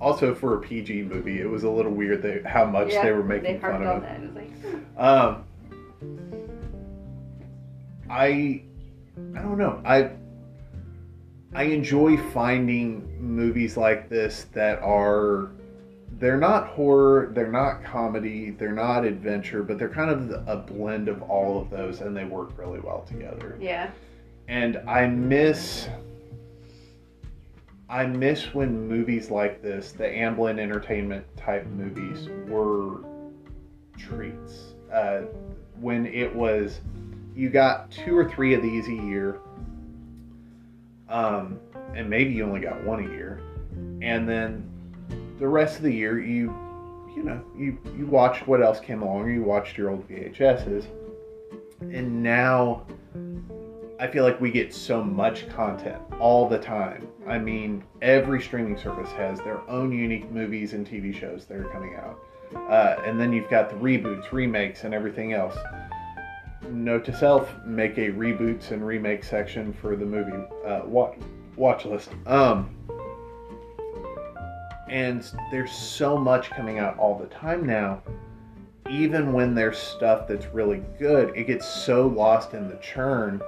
also 0.00 0.32
for 0.32 0.54
a 0.54 0.60
PG 0.60 1.02
movie, 1.02 1.40
it 1.40 1.50
was 1.50 1.64
a 1.64 1.68
little 1.68 1.90
weird 1.90 2.22
they, 2.22 2.40
how 2.48 2.64
much 2.64 2.92
yeah, 2.92 3.02
they 3.02 3.10
were 3.10 3.22
they 3.22 3.40
making 3.40 3.60
harped 3.60 3.78
fun 3.78 3.86
on 3.88 3.96
of. 3.96 4.02
that. 4.02 4.20
It 4.20 4.32
like, 4.32 4.52
Um, 4.96 5.44
I 8.08 8.62
I 9.36 9.42
don't 9.42 9.58
know. 9.58 9.82
I 9.84 10.12
I 11.52 11.64
enjoy 11.64 12.16
finding 12.32 13.20
movies 13.20 13.76
like 13.76 14.08
this 14.08 14.46
that 14.52 14.78
are 14.80 15.50
they're 16.18 16.36
not 16.36 16.68
horror, 16.68 17.30
they're 17.34 17.50
not 17.50 17.82
comedy, 17.82 18.50
they're 18.50 18.72
not 18.72 19.04
adventure, 19.04 19.62
but 19.62 19.78
they're 19.78 19.88
kind 19.88 20.10
of 20.10 20.48
a 20.48 20.56
blend 20.56 21.08
of 21.08 21.22
all 21.22 21.60
of 21.60 21.70
those 21.70 22.02
and 22.02 22.16
they 22.16 22.24
work 22.24 22.56
really 22.58 22.78
well 22.80 23.02
together. 23.02 23.56
yeah, 23.60 23.90
And 24.48 24.76
I 24.86 25.06
miss 25.06 25.88
I 27.88 28.06
miss 28.06 28.54
when 28.54 28.86
movies 28.86 29.32
like 29.32 29.62
this, 29.62 29.90
the 29.90 30.04
Amblin 30.04 30.60
Entertainment 30.60 31.24
type 31.36 31.66
movies, 31.66 32.28
were 32.46 33.00
treats. 33.98 34.74
Uh, 34.92 35.22
when 35.80 36.06
it 36.06 36.32
was, 36.32 36.80
you 37.34 37.50
got 37.50 37.90
two 37.90 38.16
or 38.16 38.30
three 38.30 38.54
of 38.54 38.62
these 38.62 38.86
a 38.86 38.92
year, 38.92 39.40
um, 41.10 41.58
and 41.94 42.08
maybe 42.08 42.32
you 42.32 42.44
only 42.44 42.60
got 42.60 42.82
one 42.84 43.04
a 43.04 43.08
year, 43.10 43.40
and 44.00 44.28
then 44.28 44.68
the 45.38 45.48
rest 45.48 45.76
of 45.76 45.82
the 45.82 45.92
year 45.92 46.20
you, 46.20 46.54
you 47.14 47.22
know, 47.22 47.42
you 47.56 47.78
you 47.96 48.06
watched 48.06 48.46
what 48.46 48.62
else 48.62 48.80
came 48.80 49.02
along, 49.02 49.30
you 49.32 49.42
watched 49.42 49.76
your 49.76 49.90
old 49.90 50.08
VHSs, 50.08 50.86
and 51.80 52.22
now 52.22 52.86
I 54.00 54.06
feel 54.06 54.24
like 54.24 54.40
we 54.40 54.50
get 54.50 54.72
so 54.72 55.04
much 55.04 55.46
content 55.50 56.00
all 56.18 56.48
the 56.48 56.58
time. 56.58 57.06
I 57.26 57.38
mean, 57.38 57.84
every 58.00 58.40
streaming 58.40 58.78
service 58.78 59.10
has 59.12 59.38
their 59.40 59.60
own 59.68 59.92
unique 59.92 60.30
movies 60.30 60.72
and 60.72 60.86
TV 60.86 61.14
shows 61.14 61.44
that 61.44 61.58
are 61.58 61.68
coming 61.68 61.96
out. 61.96 62.18
Uh, 62.70 62.96
and 63.04 63.20
then 63.20 63.30
you've 63.32 63.50
got 63.50 63.68
the 63.68 63.76
reboots, 63.76 64.32
remakes, 64.32 64.84
and 64.84 64.94
everything 64.94 65.34
else. 65.34 65.54
Note 66.68 67.04
to 67.06 67.16
self: 67.16 67.54
make 67.64 67.96
a 67.98 68.10
reboots 68.10 68.70
and 68.70 68.86
remake 68.86 69.24
section 69.24 69.72
for 69.72 69.96
the 69.96 70.04
movie 70.04 70.32
uh, 70.66 70.82
watch 70.84 71.16
watch 71.56 71.84
list. 71.84 72.10
Um, 72.26 72.76
and 74.88 75.24
there's 75.50 75.72
so 75.72 76.16
much 76.18 76.50
coming 76.50 76.78
out 76.78 76.98
all 76.98 77.18
the 77.18 77.26
time 77.26 77.64
now. 77.66 78.02
Even 78.88 79.32
when 79.32 79.54
there's 79.54 79.78
stuff 79.78 80.26
that's 80.26 80.46
really 80.46 80.82
good, 80.98 81.34
it 81.36 81.46
gets 81.46 81.66
so 81.66 82.06
lost 82.08 82.54
in 82.54 82.68
the 82.68 82.76
churn 82.76 83.40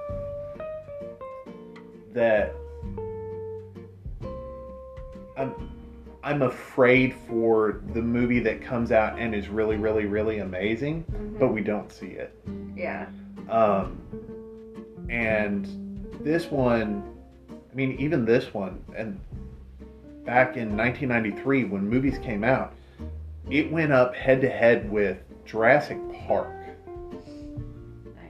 that 2.12 2.54
I'm 5.36 5.54
I'm 6.24 6.42
afraid 6.42 7.14
for 7.28 7.82
the 7.94 8.02
movie 8.02 8.38
that 8.40 8.62
comes 8.62 8.92
out 8.92 9.18
and 9.18 9.34
is 9.34 9.48
really, 9.48 9.76
really, 9.76 10.06
really 10.06 10.38
amazing, 10.38 11.04
Mhm. 11.10 11.38
but 11.40 11.48
we 11.48 11.60
don't 11.60 11.90
see 11.90 12.06
it. 12.10 12.32
Yeah, 12.76 13.06
Um, 13.48 14.00
and 15.08 15.66
this 16.20 16.50
one, 16.50 17.02
I 17.50 17.74
mean, 17.74 17.92
even 17.98 18.24
this 18.24 18.54
one, 18.54 18.82
and 18.96 19.20
back 20.24 20.56
in 20.56 20.76
1993 20.76 21.64
when 21.64 21.88
movies 21.88 22.18
came 22.18 22.44
out, 22.44 22.74
it 23.50 23.70
went 23.70 23.92
up 23.92 24.14
head 24.14 24.40
to 24.42 24.48
head 24.48 24.90
with 24.90 25.18
Jurassic 25.44 25.98
Park. 26.26 26.48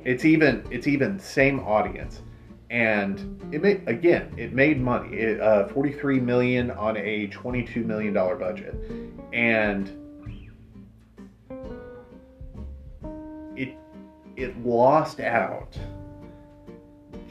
It's 0.05 0.25
even 0.25 0.65
it's 0.71 0.89
even 0.89 1.19
same 1.21 1.61
audience, 1.61 2.23
and 2.71 3.41
it 3.53 3.63
made 3.63 3.87
again 3.87 4.33
it 4.37 4.53
made 4.53 4.81
money. 4.81 5.17
It, 5.17 5.41
uh, 5.41 5.69
43 5.69 6.19
million 6.19 6.71
on 6.73 6.97
a 6.97 7.29
22 7.29 7.85
million 7.85 8.13
dollar 8.13 8.35
budget, 8.35 8.75
and 9.33 10.02
it 14.37 14.57
lost 14.64 15.21
out 15.21 15.79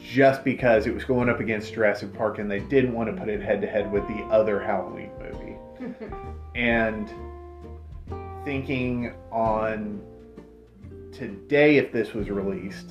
just 0.02 0.42
because 0.44 0.86
it 0.86 0.94
was 0.94 1.04
going 1.04 1.28
up 1.28 1.40
against 1.40 1.72
Jurassic 1.72 2.12
Park, 2.12 2.38
and 2.38 2.50
they 2.50 2.60
didn't 2.60 2.92
want 2.92 3.14
to 3.14 3.18
put 3.18 3.28
it 3.28 3.40
head 3.40 3.60
to 3.60 3.66
head 3.66 3.90
with 3.90 4.06
the 4.08 4.22
other 4.24 4.60
Halloween 4.60 5.10
movie. 5.18 5.56
And 6.54 7.10
thinking 8.44 9.14
on 9.30 10.02
today 11.12 11.76
if 11.76 11.92
this 11.92 12.14
was 12.14 12.30
released 12.30 12.90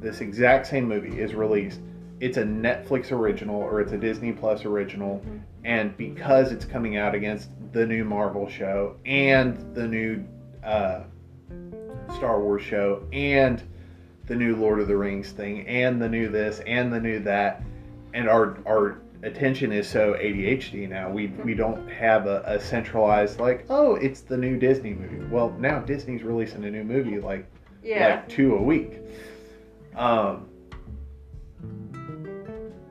this 0.00 0.20
exact 0.20 0.66
same 0.66 0.88
movie 0.88 1.20
is 1.20 1.34
released 1.34 1.80
it's 2.20 2.36
a 2.38 2.42
netflix 2.42 3.12
original 3.12 3.56
or 3.56 3.80
it's 3.80 3.92
a 3.92 3.98
disney 3.98 4.32
plus 4.32 4.64
original 4.64 5.22
and 5.64 5.96
because 5.96 6.50
it's 6.50 6.64
coming 6.64 6.96
out 6.96 7.14
against 7.14 7.50
the 7.72 7.84
new 7.84 8.04
marvel 8.04 8.48
show 8.48 8.96
and 9.04 9.74
the 9.74 9.86
new 9.86 10.24
uh, 10.64 11.02
star 12.14 12.40
wars 12.40 12.62
show 12.62 13.02
and 13.12 13.62
the 14.26 14.34
new 14.34 14.56
lord 14.56 14.80
of 14.80 14.88
the 14.88 14.96
rings 14.96 15.32
thing 15.32 15.66
and 15.66 16.00
the 16.00 16.08
new 16.08 16.28
this 16.28 16.60
and 16.66 16.92
the 16.92 17.00
new 17.00 17.18
that 17.18 17.62
and 18.14 18.28
our 18.28 18.58
our 18.66 19.00
attention 19.22 19.72
is 19.72 19.88
so 19.88 20.14
ADHD 20.14 20.88
now. 20.88 21.10
We 21.10 21.28
we 21.44 21.54
don't 21.54 21.88
have 21.90 22.26
a, 22.26 22.42
a 22.46 22.60
centralized 22.60 23.40
like, 23.40 23.66
oh, 23.70 23.96
it's 23.96 24.20
the 24.20 24.36
new 24.36 24.58
Disney 24.58 24.94
movie. 24.94 25.24
Well, 25.30 25.50
now 25.58 25.80
Disney's 25.80 26.22
releasing 26.22 26.64
a 26.64 26.70
new 26.70 26.84
movie 26.84 27.20
like 27.20 27.46
yeah, 27.82 28.16
like 28.16 28.28
two 28.28 28.54
a 28.54 28.62
week. 28.62 29.00
Um, 29.96 30.48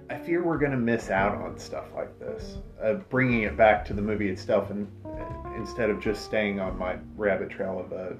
I 0.10 0.18
fear 0.18 0.44
we're 0.44 0.58
gonna 0.58 0.78
miss 0.78 1.10
out 1.10 1.36
on 1.36 1.58
stuff 1.58 1.86
like 1.96 2.18
this. 2.20 2.58
Uh, 2.82 2.96
bringing 3.10 3.44
it 3.44 3.58
back 3.58 3.86
to 3.86 3.94
the 3.94 4.02
movie 4.02 4.30
itself, 4.30 4.70
and 4.70 4.88
uh, 5.06 5.54
instead 5.56 5.90
of 5.90 6.00
just 6.00 6.26
staying 6.26 6.60
on 6.60 6.78
my 6.78 6.98
rabbit 7.16 7.50
trail 7.50 7.80
of 7.80 7.92
a 7.92 8.18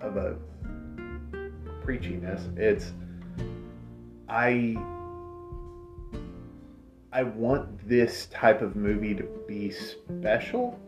of 0.00 0.16
a 0.16 0.36
preachiness, 1.84 2.56
it's 2.58 2.92
I 4.28 4.76
I 7.12 7.22
want 7.22 7.88
this 7.88 8.26
type 8.26 8.60
of 8.60 8.76
movie 8.76 9.14
to 9.14 9.24
be 9.46 9.70
special, 9.70 10.78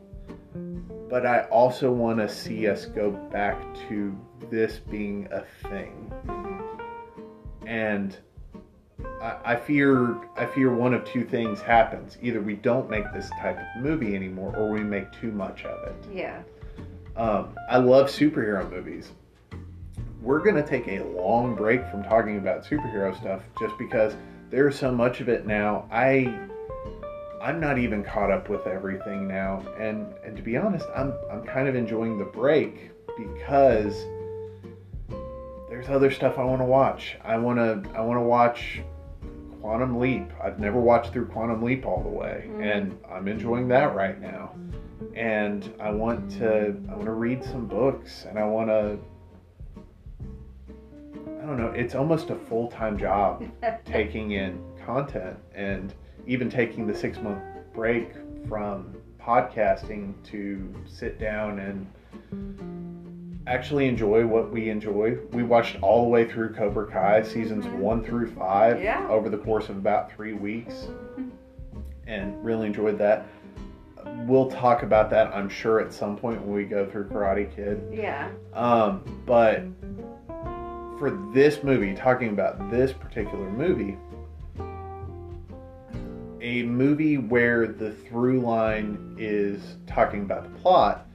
but 1.09 1.25
I 1.25 1.43
also 1.45 1.91
want 1.91 2.19
to 2.19 2.29
see 2.29 2.69
us 2.69 2.85
go 2.85 3.11
back 3.11 3.57
to 3.89 4.17
this 4.51 4.79
being 4.79 5.29
a 5.31 5.45
thing. 5.69 6.13
And 7.67 8.17
I, 9.23 9.37
I 9.45 9.57
fear 9.57 10.19
I 10.37 10.45
fear 10.47 10.75
one 10.75 10.93
of 10.93 11.05
two 11.05 11.25
things 11.25 11.61
happens. 11.61 12.19
Either 12.21 12.41
we 12.41 12.57
don't 12.57 12.91
make 12.91 13.11
this 13.15 13.31
type 13.41 13.59
of 13.59 13.83
movie 13.83 14.15
anymore 14.15 14.55
or 14.57 14.71
we 14.71 14.81
make 14.81 15.11
too 15.13 15.33
much 15.33 15.65
of 15.65 15.89
it. 15.89 15.95
yeah, 16.13 16.43
Um, 17.21 17.55
I 17.69 17.77
love 17.77 18.07
superhero 18.07 18.71
movies. 18.71 19.13
We're 20.23 20.39
going 20.39 20.55
to 20.55 20.67
take 20.67 20.89
a 20.89 21.05
long 21.05 21.55
break 21.55 21.87
from 21.91 22.03
talking 22.03 22.39
about 22.39 22.65
superhero 22.65 23.15
stuff 23.15 23.43
just 23.59 23.77
because 23.77 24.15
there's 24.49 24.79
so 24.79 24.91
much 24.91 25.21
of 25.21 25.29
it 25.29 25.47
now. 25.47 25.87
I 25.93 26.49
I'm 27.43 27.61
not 27.61 27.77
even 27.77 28.03
caught 28.03 28.31
up 28.31 28.49
with 28.49 28.67
everything 28.67 29.29
now, 29.29 29.63
and 29.79 30.15
and 30.25 30.35
to 30.35 30.43
be 30.43 30.57
honest, 30.57 30.87
I'm 30.97 31.13
I'm 31.31 31.45
kind 31.45 31.69
of 31.69 31.75
enjoying 31.75 32.19
the 32.19 32.25
break 32.25 32.91
because 33.19 34.03
there's 35.69 35.91
other 35.91 36.11
stuff 36.11 36.39
I 36.39 36.45
want 36.45 36.63
to 36.63 36.67
watch. 36.67 37.19
I 37.23 37.37
want 37.37 37.59
to 37.59 37.83
I 37.95 38.01
want 38.01 38.17
to 38.17 38.23
watch 38.23 38.81
Quantum 39.61 39.99
Leap. 39.99 40.31
I've 40.43 40.59
never 40.59 40.81
watched 40.81 41.13
through 41.13 41.27
Quantum 41.27 41.63
Leap 41.63 41.85
all 41.87 42.03
the 42.03 42.09
way, 42.09 42.49
Mhm. 42.49 42.63
and 42.63 42.99
I'm 43.11 43.29
enjoying 43.29 43.69
that 43.69 43.95
right 43.95 44.21
now. 44.21 44.55
And 45.15 45.69
I 45.81 45.91
want 45.91 46.31
to 46.33 46.77
I 46.89 46.93
want 46.95 47.07
to 47.07 47.13
read 47.13 47.45
some 47.45 47.67
books, 47.67 48.27
and 48.29 48.39
I 48.39 48.47
want 48.47 48.69
to 48.69 48.99
I 51.43 51.47
don't 51.47 51.57
know. 51.57 51.71
It's 51.71 51.95
almost 51.95 52.31
a 52.31 52.35
full 52.37 52.69
time 52.69 52.99
job 52.99 53.45
taking 53.85 54.33
in 54.33 54.59
content 54.85 55.37
and 55.55 55.95
even 56.27 56.51
taking 56.51 56.87
the 56.87 56.95
six 56.95 57.21
month 57.21 57.43
break 57.75 58.13
from 58.49 58.95
podcasting 59.21 60.15
to 60.25 60.73
sit 60.87 61.19
down 61.19 61.59
and 61.59 61.87
actually 63.51 63.89
enjoy 63.89 64.25
what 64.25 64.51
we 64.53 64.71
enjoy. 64.71 65.19
We 65.33 65.43
watched 65.43 65.77
all 65.83 66.05
the 66.05 66.09
way 66.09 66.25
through 66.25 66.55
Cobra 66.55 66.87
Kai 66.87 67.23
seasons 67.23 67.67
Mhm. 67.67 67.79
one 67.79 68.05
through 68.05 68.29
five 68.29 68.81
Yeah. 68.81 69.05
over 69.11 69.29
the 69.29 69.39
course 69.39 69.69
of 69.69 69.77
about 69.77 70.13
three 70.13 70.35
weeks 70.35 70.89
and 72.07 72.33
really 72.45 72.69
enjoyed 72.69 72.97
that. 72.99 73.27
We'll 74.27 74.49
talk 74.51 74.85
about 74.85 75.11
that, 75.11 75.35
I'm 75.35 75.49
sure, 75.49 75.81
at 75.81 75.93
some 75.93 76.17
point 76.17 76.41
when 76.43 76.55
we 76.55 76.65
go 76.65 76.87
through 76.87 77.09
Karate 77.09 77.51
Kid. 77.51 77.81
yeah, 77.93 78.29
Um, 78.55 79.03
but 79.27 79.63
for 80.99 81.11
this 81.35 81.65
movie, 81.65 81.93
talking 81.95 82.29
about 82.29 82.71
this 82.71 82.93
particular 82.93 83.51
movie, 83.51 83.97
a 86.41 86.63
movie 86.63 87.19
where 87.19 87.67
the 87.67 87.91
through 87.91 88.41
line 88.41 89.17
is 89.19 89.77
talking 89.89 90.23
about 90.23 90.45
the 90.45 90.51
plot, 90.61 91.07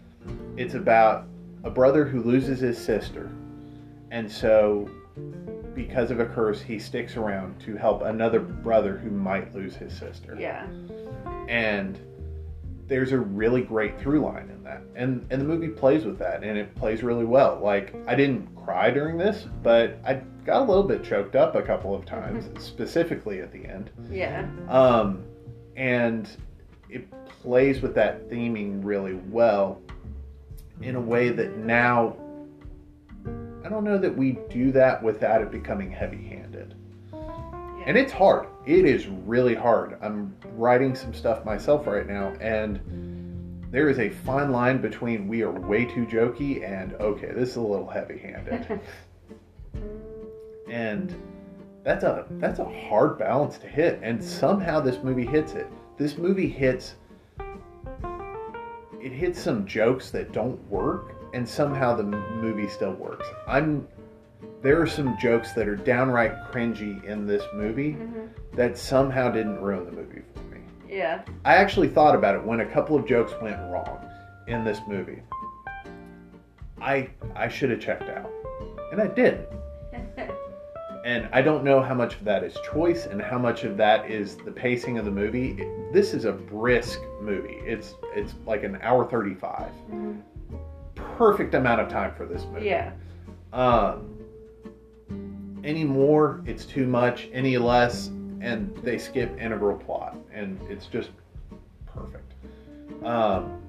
it's 0.57 0.73
about 0.75 1.25
a 1.65 1.69
brother 1.69 2.05
who 2.05 2.21
loses 2.21 2.59
his 2.59 2.77
sister. 2.77 3.29
And 4.11 4.31
so, 4.31 4.89
because 5.73 6.11
of 6.11 6.19
a 6.19 6.25
curse, 6.25 6.61
he 6.61 6.79
sticks 6.79 7.17
around 7.17 7.59
to 7.61 7.75
help 7.75 8.03
another 8.03 8.39
brother 8.39 8.97
who 8.97 9.09
might 9.09 9.53
lose 9.53 9.75
his 9.75 9.91
sister 9.97 10.37
yeah, 10.39 10.67
and 11.49 11.99
there's 12.87 13.11
a 13.11 13.17
really 13.17 13.61
great 13.61 13.99
through 13.99 14.21
line 14.21 14.49
in 14.49 14.63
that, 14.63 14.83
and 14.95 15.25
and 15.31 15.41
the 15.41 15.45
movie 15.45 15.67
plays 15.67 16.05
with 16.05 16.19
that, 16.19 16.43
and 16.43 16.57
it 16.57 16.73
plays 16.75 17.03
really 17.03 17.25
well. 17.25 17.59
Like 17.61 17.93
I 18.07 18.15
didn't 18.15 18.55
cry 18.55 18.89
during 18.91 19.17
this, 19.17 19.47
but 19.63 19.99
I 20.05 20.21
got 20.45 20.61
a 20.61 20.65
little 20.65 20.83
bit 20.83 21.03
choked 21.03 21.35
up 21.35 21.55
a 21.55 21.61
couple 21.61 21.93
of 21.93 22.05
times, 22.05 22.49
specifically 22.63 23.41
at 23.41 23.51
the 23.51 23.65
end. 23.65 23.89
Yeah. 24.09 24.47
Um, 24.69 25.25
and 25.75 26.29
it 26.89 27.09
plays 27.41 27.81
with 27.81 27.95
that 27.95 28.29
theming 28.29 28.79
really 28.83 29.15
well 29.15 29.81
in 30.81 30.95
a 30.95 31.01
way 31.01 31.29
that 31.29 31.57
now 31.57 32.15
I 33.65 33.69
don't 33.69 33.83
know 33.83 33.97
that 33.97 34.15
we 34.15 34.37
do 34.49 34.71
that 34.73 35.01
without 35.01 35.41
it 35.41 35.51
becoming 35.51 35.89
heavy 35.89 36.23
handed. 36.27 36.75
And 37.85 37.97
it's 37.97 38.11
hard. 38.11 38.47
It 38.65 38.85
is 38.85 39.07
really 39.07 39.55
hard. 39.55 39.97
I'm 40.01 40.35
writing 40.53 40.95
some 40.95 41.13
stuff 41.13 41.45
myself 41.45 41.87
right 41.87 42.07
now, 42.07 42.33
and 42.39 42.79
there 43.71 43.89
is 43.89 43.99
a 43.99 44.09
fine 44.09 44.51
line 44.51 44.81
between 44.81 45.27
we 45.27 45.41
are 45.41 45.51
way 45.51 45.85
too 45.85 46.05
jokey 46.05 46.63
and 46.63 46.93
okay, 46.93 47.31
this 47.31 47.49
is 47.49 47.55
a 47.57 47.61
little 47.61 47.89
heavy 47.89 48.17
handed. 48.19 48.79
and 50.69 51.15
that's 51.83 52.03
a 52.03 52.25
that's 52.31 52.59
a 52.59 52.65
hard 52.65 53.19
balance 53.19 53.57
to 53.59 53.67
hit 53.67 53.99
and 54.01 54.23
somehow 54.23 54.79
this 54.79 54.97
movie 55.03 55.25
hits 55.25 55.53
it 55.53 55.67
this 55.97 56.17
movie 56.17 56.49
hits 56.49 56.95
it 59.05 59.11
hits 59.11 59.39
some 59.39 59.67
jokes 59.67 60.09
that 60.09 60.31
don't 60.31 60.59
work 60.67 61.13
and 61.35 61.47
somehow 61.47 61.95
the 61.95 62.01
movie 62.03 62.67
still 62.67 62.93
works. 62.93 63.27
I'm 63.47 63.87
there 64.63 64.81
are 64.81 64.87
some 64.87 65.15
jokes 65.19 65.53
that 65.53 65.67
are 65.67 65.75
downright 65.75 66.33
cringy 66.51 67.03
in 67.03 67.27
this 67.27 67.43
movie 67.53 67.93
Mhm. 67.93 68.29
that 68.55 68.75
somehow 68.77 69.29
didn't 69.29 69.61
ruin 69.61 69.85
the 69.85 69.91
movie 69.91 70.23
for 70.33 70.41
me. 70.55 70.61
Yeah. 70.89 71.21
i 71.45 71.55
actually 71.55 71.87
thought 71.89 72.15
about 72.15 72.33
it 72.35 72.43
when 72.43 72.61
a 72.61 72.65
couple 72.65 72.95
of 72.95 73.05
jokes 73.05 73.31
went 73.43 73.57
wrong 73.71 73.99
in 74.47 74.63
this 74.63 74.79
movie. 74.87 75.21
I 76.81 77.09
i 77.35 77.47
should 77.47 77.69
have 77.69 77.79
checked 77.79 78.09
out. 78.09 78.31
And 78.91 78.99
i 78.99 79.07
did 79.07 79.45
and 81.05 81.29
I 81.31 81.41
don't 81.43 81.63
know 81.63 81.81
how 81.81 81.93
much 81.93 82.15
of 82.15 82.25
that 82.25 82.43
is 82.43 82.57
choice 82.73 83.05
and 83.05 83.21
how 83.21 83.37
much 83.37 83.63
of 83.63 83.77
that 83.77 84.09
is 84.09 84.35
the 84.37 84.51
pacing 84.51 84.97
of 84.97 85.05
the 85.05 85.11
movie. 85.11 85.51
It- 85.51 85.93
this 85.93 86.13
is 86.13 86.25
a 86.25 86.31
brisk 86.33 86.99
movie. 87.21 87.59
It's 87.65 87.95
it's 88.15 88.33
like 88.45 88.63
an 88.63 88.79
hour 88.81 89.05
35. 89.05 89.69
Mhm. 89.91 90.21
Perfect 90.95 91.53
amount 91.53 91.79
of 91.79 91.87
time 91.87 92.11
for 92.15 92.25
this 92.25 92.45
movie. 92.51 92.65
Yeah. 92.65 92.91
Um 93.53 94.11
any 95.63 95.83
more, 95.83 96.41
it's 96.45 96.65
too 96.65 96.85
much. 96.85 97.27
Any 97.33 97.57
less, 97.57 98.07
and 98.41 98.75
they 98.83 98.97
skip 98.99 99.35
integral 99.39 99.77
plot, 99.77 100.15
and 100.31 100.59
it's 100.69 100.85
just 100.85 101.09
perfect. 101.87 102.33
Um, 103.03 103.61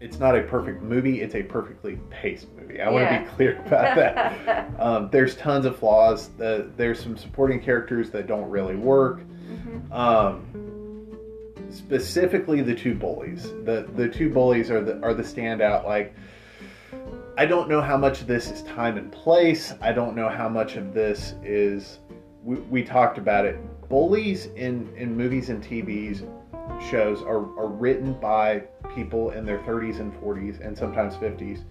it's 0.00 0.20
not 0.20 0.36
a 0.38 0.42
perfect 0.42 0.82
movie; 0.82 1.20
it's 1.20 1.34
a 1.34 1.42
perfectly 1.42 1.98
paced 2.10 2.46
movie. 2.66 2.80
I 2.80 2.90
want 2.90 3.08
to 3.08 3.20
be 3.20 3.36
clear 3.36 3.58
about 3.66 3.96
that. 3.96 4.70
Um, 4.78 5.08
there's 5.12 5.36
tons 5.36 5.66
of 5.66 5.78
flaws. 5.78 6.30
The, 6.36 6.68
there's 6.76 7.00
some 7.00 7.16
supporting 7.16 7.60
characters 7.60 8.10
that 8.10 8.26
don't 8.26 8.50
really 8.50 8.74
work. 8.74 9.20
Mhm. 9.20 9.92
Um, 9.92 11.16
specifically, 11.70 12.60
the 12.60 12.74
two 12.74 12.94
bullies. 12.94 13.44
The 13.64 13.88
the 13.96 14.08
two 14.08 14.30
bullies 14.30 14.70
are 14.70 14.82
the 14.82 15.00
are 15.02 15.14
the 15.14 15.22
standout. 15.22 15.84
Like, 15.84 16.14
I 17.38 17.46
don't 17.46 17.68
know 17.68 17.80
how 17.80 17.96
much 17.96 18.20
of 18.20 18.26
this 18.26 18.50
is 18.50 18.62
time 18.62 18.96
and 18.98 19.12
place. 19.12 19.72
I 19.80 19.92
don't 19.92 20.16
know 20.16 20.28
how 20.28 20.48
much 20.48 20.76
of 20.76 20.92
this 20.92 21.34
is. 21.44 21.98
We, 22.42 22.56
we 22.56 22.82
talked 22.82 23.16
about 23.16 23.44
it. 23.46 23.56
Bullies 23.88 24.46
in 24.56 24.92
in 24.96 25.16
movies 25.16 25.50
and 25.50 25.62
TVs 25.62 26.28
shows 26.90 27.22
are, 27.22 27.38
are 27.58 27.68
written 27.68 28.14
by 28.20 28.64
people 28.94 29.30
in 29.30 29.44
their 29.44 29.58
30s 29.60 30.00
and 30.00 30.12
40s 30.14 30.64
and 30.66 30.76
sometimes 30.76 31.14
50s 31.14 31.62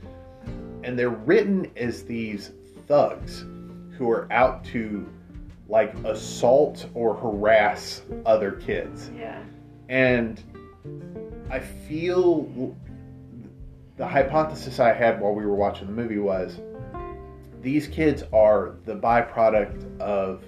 and 0.83 0.97
they're 0.97 1.09
written 1.09 1.71
as 1.77 2.03
these 2.03 2.51
thugs 2.87 3.45
who 3.97 4.09
are 4.09 4.27
out 4.31 4.63
to 4.65 5.07
like 5.69 5.93
assault 6.05 6.87
or 6.93 7.15
harass 7.15 8.01
other 8.25 8.51
kids 8.51 9.09
Yeah. 9.17 9.41
and 9.89 10.41
i 11.49 11.59
feel 11.59 12.75
the 13.97 14.05
hypothesis 14.07 14.79
i 14.79 14.91
had 14.93 15.21
while 15.21 15.33
we 15.33 15.45
were 15.45 15.55
watching 15.55 15.87
the 15.87 15.93
movie 15.93 16.17
was 16.19 16.59
these 17.61 17.87
kids 17.87 18.23
are 18.33 18.75
the 18.85 18.93
byproduct 18.95 19.99
of 20.01 20.43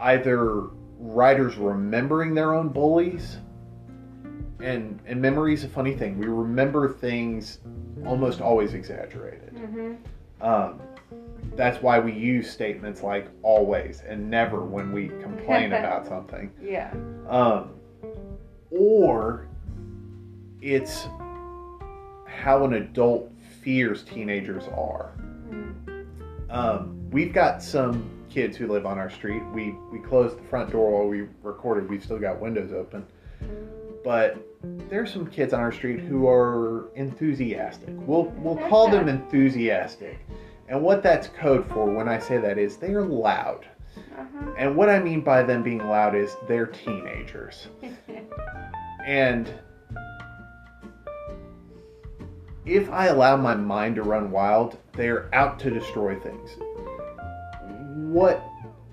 either 0.00 0.64
writers 0.98 1.56
remembering 1.56 2.34
their 2.34 2.54
own 2.54 2.68
bullies 2.68 3.36
and 4.62 4.98
and 5.06 5.20
memory 5.20 5.52
is 5.54 5.64
a 5.64 5.68
funny 5.68 5.94
thing 5.94 6.18
we 6.18 6.26
remember 6.26 6.88
things 6.88 7.58
almost 8.06 8.40
always 8.40 8.74
exaggerated 8.74 9.54
Mhm. 9.54 9.96
um, 10.40 10.80
that's 11.56 11.82
why 11.82 11.98
we 11.98 12.12
use 12.12 12.50
statements 12.50 13.02
like 13.02 13.26
always 13.42 14.02
and 14.08 14.30
never 14.30 14.60
when 14.64 14.92
we 14.92 15.08
complain 15.20 15.72
about 15.72 16.06
something 16.06 16.50
Yeah. 16.62 16.92
um, 17.28 17.70
or 18.70 19.46
it's 20.60 21.06
how 22.26 22.64
an 22.64 22.74
adult 22.74 23.30
fears 23.60 24.02
teenagers 24.04 24.64
are. 24.68 25.12
Mhm. 25.50 26.04
Um, 26.50 27.10
we've 27.10 27.32
got 27.32 27.62
some 27.62 28.04
kids 28.30 28.56
who 28.56 28.66
live 28.68 28.86
on 28.86 28.98
our 28.98 29.10
street. 29.10 29.42
We 29.52 29.76
we 29.92 29.98
closed 29.98 30.38
the 30.38 30.42
front 30.44 30.70
door 30.72 30.90
while 31.00 31.08
we 31.08 31.26
recorded. 31.42 31.88
We've 31.90 32.02
still 32.02 32.18
got 32.18 32.40
windows 32.40 32.72
open, 32.72 33.04
but 34.04 34.36
there's 34.62 35.12
some 35.12 35.26
kids 35.26 35.52
on 35.52 35.60
our 35.60 35.72
street 35.72 36.00
who 36.00 36.28
are 36.28 36.90
enthusiastic. 36.94 37.90
We'll 37.90 38.26
we'll 38.36 38.68
call 38.68 38.88
them 38.90 39.08
enthusiastic, 39.08 40.18
and 40.68 40.82
what 40.82 41.02
that's 41.02 41.28
code 41.28 41.66
for 41.68 41.86
when 41.86 42.08
I 42.08 42.18
say 42.18 42.38
that 42.38 42.58
is 42.58 42.76
they 42.76 42.94
are 42.94 43.04
loud. 43.04 43.66
Uh-huh. 43.96 44.52
And 44.56 44.76
what 44.76 44.88
I 44.88 44.98
mean 45.00 45.20
by 45.20 45.42
them 45.42 45.62
being 45.62 45.78
loud 45.78 46.14
is 46.14 46.36
they're 46.48 46.66
teenagers. 46.66 47.68
And 49.04 49.52
if 52.64 52.90
I 52.90 53.06
allow 53.06 53.36
my 53.36 53.54
mind 53.54 53.96
to 53.96 54.02
run 54.02 54.30
wild, 54.30 54.78
they're 54.92 55.34
out 55.34 55.58
to 55.60 55.70
destroy 55.70 56.18
things. 56.20 56.50
What 58.12 58.44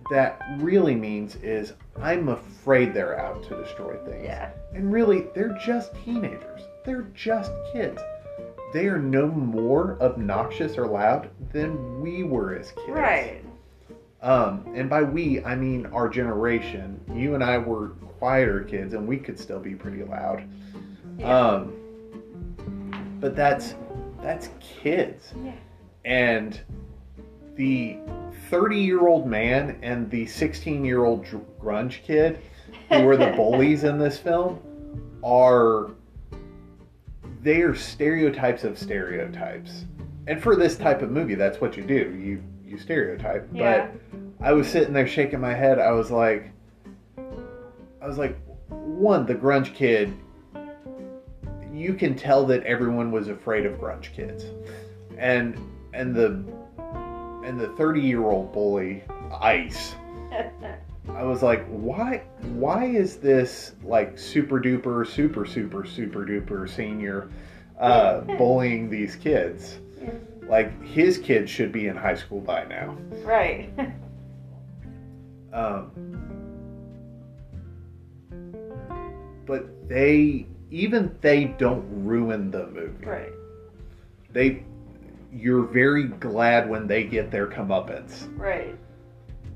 that 0.10 0.42
really 0.58 0.96
means 0.96 1.36
is 1.38 1.74
I'm 2.02 2.30
afraid 2.30 2.94
they're 2.94 3.20
out 3.20 3.44
to 3.44 3.56
destroy 3.62 3.98
things. 4.06 4.24
yeah. 4.24 4.52
And 4.74 4.92
really, 4.92 5.26
they're 5.36 5.58
just 5.64 5.94
teenagers. 6.04 6.62
They're 6.86 7.08
just 7.14 7.52
kids. 7.74 8.02
They 8.74 8.88
are 8.88 9.00
no 9.00 9.28
more 9.28 9.98
obnoxious 10.02 10.78
or 10.78 10.88
loud 10.88 11.30
than 11.52 12.02
we 12.02 12.24
were 12.24 12.56
as 12.56 12.72
kids. 12.72 12.90
Right. 12.90 13.44
Um, 14.22 14.66
and 14.76 14.90
by 14.90 15.02
we, 15.02 15.44
I 15.44 15.56
mean 15.56 15.86
our 15.88 16.10
generation. 16.10 17.00
You 17.14 17.36
and 17.36 17.44
I 17.44 17.58
were 17.58 17.90
quieter 18.20 18.64
kids, 18.64 18.94
and 18.94 19.08
we 19.08 19.18
could 19.18 19.40
still 19.40 19.60
be 19.60 19.74
pretty 19.76 20.04
loud. 20.04 20.44
Yeah. 21.18 21.38
Um, 21.40 21.74
but 23.20 23.36
that's 23.36 23.76
that's 24.22 24.50
kids, 24.60 25.34
Yeah. 25.44 25.54
and 26.06 26.60
the 27.60 27.98
thirty-year-old 28.50 29.28
man 29.28 29.78
and 29.82 30.10
the 30.10 30.26
sixteen-year-old 30.26 31.26
grunge 31.62 32.02
kid, 32.04 32.40
who 32.90 33.04
were 33.04 33.18
the 33.18 33.32
bullies 33.36 33.84
in 33.84 34.00
this 34.00 34.18
film, 34.18 34.62
are 35.24 35.92
they 37.44 37.62
are 37.62 37.76
stereotypes 37.76 38.64
of 38.64 38.80
stereotypes. 38.80 39.84
And 40.28 40.42
for 40.42 40.56
this 40.56 40.78
type 40.78 41.02
of 41.02 41.12
movie, 41.12 41.36
that's 41.36 41.60
what 41.60 41.76
you 41.76 41.84
do. 41.84 42.18
You 42.18 42.42
you 42.66 42.78
stereotype. 42.78 43.50
Yeah. 43.52 43.90
But 43.92 44.46
I 44.46 44.54
was 44.54 44.66
sitting 44.66 44.94
there 44.94 45.08
shaking 45.08 45.42
my 45.42 45.54
head. 45.54 45.80
I 45.80 45.92
was 45.92 46.10
like, 46.12 46.52
I 47.18 48.08
was 48.08 48.18
like, 48.18 48.38
one, 48.70 49.26
the 49.26 49.36
grunge 49.36 49.76
kid. 49.76 50.14
You 51.74 51.94
can 51.94 52.16
tell 52.16 52.46
that 52.46 52.64
everyone 52.64 53.12
was 53.12 53.28
afraid 53.28 53.66
of 53.66 53.74
grunge 53.74 54.14
kids, 54.14 54.46
and 55.18 55.60
and 55.94 56.16
the 56.16 56.46
and 57.50 57.60
the 57.60 57.70
thirty 57.70 58.00
year 58.00 58.22
old 58.24 58.54
bully 58.54 59.04
Ice. 59.42 59.96
I 61.10 61.24
was 61.24 61.42
like, 61.42 61.66
why 61.68 62.22
why 62.42 62.86
is 62.86 63.18
this 63.18 63.74
like 63.84 64.18
super 64.20 64.60
duper 64.62 65.06
super 65.06 65.46
super 65.46 65.84
super 65.84 66.26
duper 66.26 66.70
senior 66.70 67.30
uh, 67.80 68.22
bullying 68.38 68.90
these 68.90 69.16
kids? 69.16 69.80
Yeah. 70.00 70.12
Like 70.48 70.84
his 70.84 71.18
kids 71.18 71.50
should 71.50 71.72
be 71.72 71.88
in 71.88 71.96
high 71.96 72.16
school 72.16 72.40
by 72.40 72.66
now. 72.66 72.96
right. 73.24 73.70
Um, 75.52 75.90
but 79.48 79.90
they 79.90 80.46
even 80.70 81.16
they 81.22 81.46
don't 81.46 81.84
ruin 82.06 82.52
the 82.52 82.68
movie. 82.68 83.06
right. 83.06 83.34
They 84.32 84.64
you're 85.32 85.64
very 85.64 86.06
glad 86.06 86.70
when 86.70 86.88
they 86.88 87.04
get 87.04 87.32
their 87.32 87.48
comeuppance. 87.48 88.28
Right. 88.38 88.76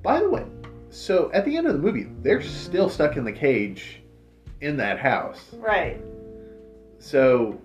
By 0.01 0.19
the 0.19 0.29
way, 0.29 0.45
so 0.89 1.31
at 1.33 1.45
the 1.45 1.57
end 1.57 1.67
of 1.67 1.73
the 1.73 1.79
movie, 1.79 2.07
they're 2.21 2.41
still 2.41 2.89
stuck 2.89 3.17
in 3.17 3.23
the 3.23 3.31
cage 3.31 4.01
in 4.61 4.77
that 4.77 4.99
house. 4.99 5.53
Right. 5.53 6.01
So 6.99 7.59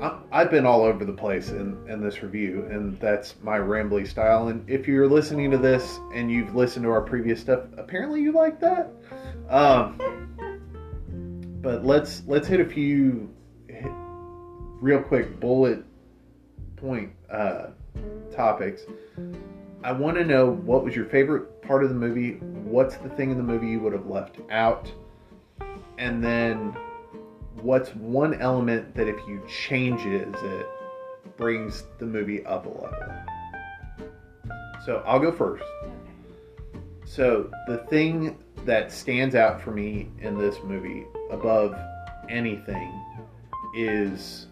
I- 0.00 0.18
I've 0.30 0.50
been 0.50 0.66
all 0.66 0.82
over 0.82 1.04
the 1.04 1.12
place 1.12 1.50
in, 1.50 1.78
in 1.88 2.02
this 2.02 2.22
review, 2.22 2.66
and 2.70 2.98
that's 3.00 3.34
my 3.42 3.58
rambly 3.58 4.06
style. 4.06 4.48
And 4.48 4.68
if 4.68 4.86
you're 4.86 5.08
listening 5.08 5.50
to 5.50 5.58
this 5.58 5.98
and 6.12 6.30
you've 6.30 6.54
listened 6.54 6.84
to 6.84 6.90
our 6.90 7.00
previous 7.00 7.40
stuff, 7.40 7.60
apparently 7.78 8.20
you 8.20 8.32
like 8.32 8.60
that. 8.60 8.90
Um, 9.48 9.98
but 11.62 11.84
let's 11.84 12.22
let's 12.26 12.46
hit 12.46 12.60
a 12.60 12.64
few 12.64 13.30
real 14.80 15.02
quick 15.02 15.40
bullet 15.40 15.84
point 16.76 17.10
uh, 17.30 17.68
topics. 18.34 18.82
I 19.82 19.92
want 19.92 20.16
to 20.16 20.24
know 20.24 20.50
what 20.50 20.84
was 20.84 20.94
your 20.94 21.06
favorite 21.06 21.62
part 21.62 21.82
of 21.82 21.88
the 21.88 21.94
movie. 21.94 22.34
What's 22.64 22.96
the 22.96 23.08
thing 23.10 23.30
in 23.30 23.36
the 23.36 23.42
movie 23.42 23.68
you 23.68 23.80
would 23.80 23.92
have 23.92 24.06
left 24.06 24.38
out? 24.50 24.92
And 25.98 26.22
then 26.22 26.76
what's 27.62 27.94
one 27.94 28.34
element 28.40 28.94
that 28.94 29.08
if 29.08 29.16
you 29.26 29.42
change 29.48 30.00
changes 30.02 30.34
it 30.42 30.66
brings 31.36 31.84
the 31.98 32.06
movie 32.06 32.44
up 32.46 32.66
a 32.66 32.68
level. 32.68 33.14
So 34.84 35.02
I'll 35.06 35.18
go 35.18 35.32
first. 35.32 35.64
So 37.04 37.50
the 37.66 37.78
thing 37.88 38.38
that 38.64 38.92
stands 38.92 39.34
out 39.34 39.60
for 39.60 39.70
me 39.70 40.10
in 40.20 40.36
this 40.38 40.56
movie 40.64 41.06
above 41.30 41.76
anything 42.28 42.92
is 43.74 44.46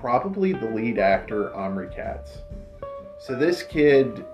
probably 0.00 0.52
the 0.52 0.70
lead 0.70 0.98
actor 0.98 1.54
Omri 1.54 1.88
Katz. 1.88 2.38
So 3.18 3.34
this 3.34 3.62
kid, 3.62 4.24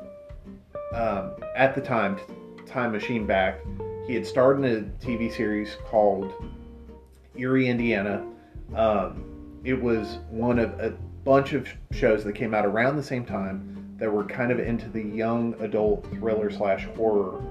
um, 0.93 1.33
at 1.57 1.75
the 1.75 1.81
time, 1.81 2.19
Time 2.67 2.93
Machine 2.93 3.27
back, 3.27 3.61
he 4.07 4.15
had 4.15 4.27
starred 4.27 4.59
in 4.59 4.65
a 4.65 5.05
TV 5.05 5.35
series 5.35 5.77
called 5.87 6.33
Eerie, 7.37 7.69
Indiana. 7.69 8.27
Um, 8.75 9.25
it 9.65 9.81
was 9.81 10.19
one 10.31 10.59
of 10.59 10.79
a 10.81 10.91
bunch 11.25 11.55
of 11.55 11.67
shows 11.93 12.23
that 12.25 12.35
came 12.35 12.55
out 12.55 12.67
around 12.67 12.97
the 12.97 13.03
same 13.03 13.25
time 13.25 13.97
that 13.99 14.13
were 14.13 14.25
kind 14.25 14.53
of 14.53 14.59
into 14.59 14.89
the 14.89 15.03
young 15.03 15.55
adult 15.61 16.07
thriller 16.13 16.51
slash 16.51 16.87
horror 16.97 17.43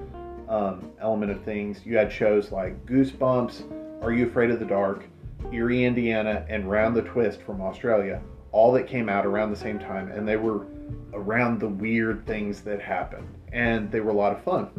um, 0.48 0.92
element 1.00 1.32
of 1.32 1.42
things. 1.42 1.80
You 1.84 1.96
had 1.96 2.12
shows 2.12 2.52
like 2.52 2.84
Goosebumps, 2.86 4.02
Are 4.02 4.12
You 4.12 4.26
Afraid 4.26 4.50
of 4.50 4.60
the 4.60 4.66
Dark, 4.66 5.04
Eerie, 5.52 5.84
Indiana, 5.84 6.44
and 6.48 6.68
Round 6.70 6.94
the 6.96 7.02
Twist 7.02 7.42
from 7.42 7.60
Australia, 7.60 8.20
all 8.52 8.72
that 8.72 8.86
came 8.86 9.08
out 9.08 9.26
around 9.26 9.50
the 9.50 9.56
same 9.56 9.78
time, 9.78 10.10
and 10.10 10.26
they 10.26 10.36
were 10.36 10.66
around 11.12 11.60
the 11.60 11.68
weird 11.68 12.26
things 12.26 12.60
that 12.62 12.80
happened, 12.80 13.26
and 13.52 13.90
they 13.90 14.00
were 14.00 14.10
a 14.10 14.14
lot 14.14 14.32
of 14.32 14.42
fun. 14.42 14.70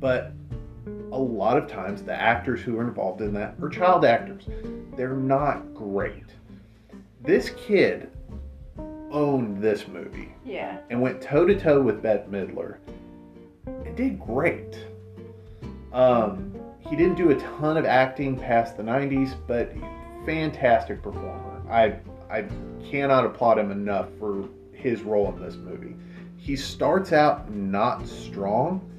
But 0.00 0.32
a 1.12 1.18
lot 1.18 1.56
of 1.56 1.68
times, 1.68 2.02
the 2.02 2.14
actors 2.14 2.60
who 2.60 2.78
are 2.78 2.82
involved 2.86 3.20
in 3.22 3.32
that 3.34 3.54
are 3.62 3.68
child 3.68 4.04
actors. 4.04 4.44
They're 4.96 5.14
not 5.14 5.74
great. 5.74 6.24
This 7.22 7.50
kid 7.50 8.10
owned 9.10 9.62
this 9.62 9.88
movie 9.88 10.32
Yeah. 10.44 10.78
and 10.90 11.00
went 11.00 11.20
toe 11.20 11.46
to 11.46 11.58
toe 11.58 11.80
with 11.80 12.02
Bette 12.02 12.28
Midler 12.30 12.76
and 13.66 13.96
did 13.96 14.20
great. 14.20 14.76
Um, 15.92 16.52
he 16.88 16.96
didn't 16.96 17.16
do 17.16 17.30
a 17.30 17.34
ton 17.58 17.76
of 17.76 17.84
acting 17.84 18.38
past 18.38 18.76
the 18.76 18.82
90s, 18.82 19.34
but 19.46 19.72
fantastic 20.24 21.02
performer. 21.02 21.62
I 21.70 21.98
I 22.30 22.46
cannot 22.90 23.24
applaud 23.24 23.58
him 23.58 23.70
enough 23.70 24.08
for 24.18 24.48
his 24.72 25.02
role 25.02 25.32
in 25.32 25.40
this 25.40 25.56
movie. 25.56 25.94
He 26.36 26.56
starts 26.56 27.12
out 27.12 27.50
not 27.50 28.06
strong 28.06 28.90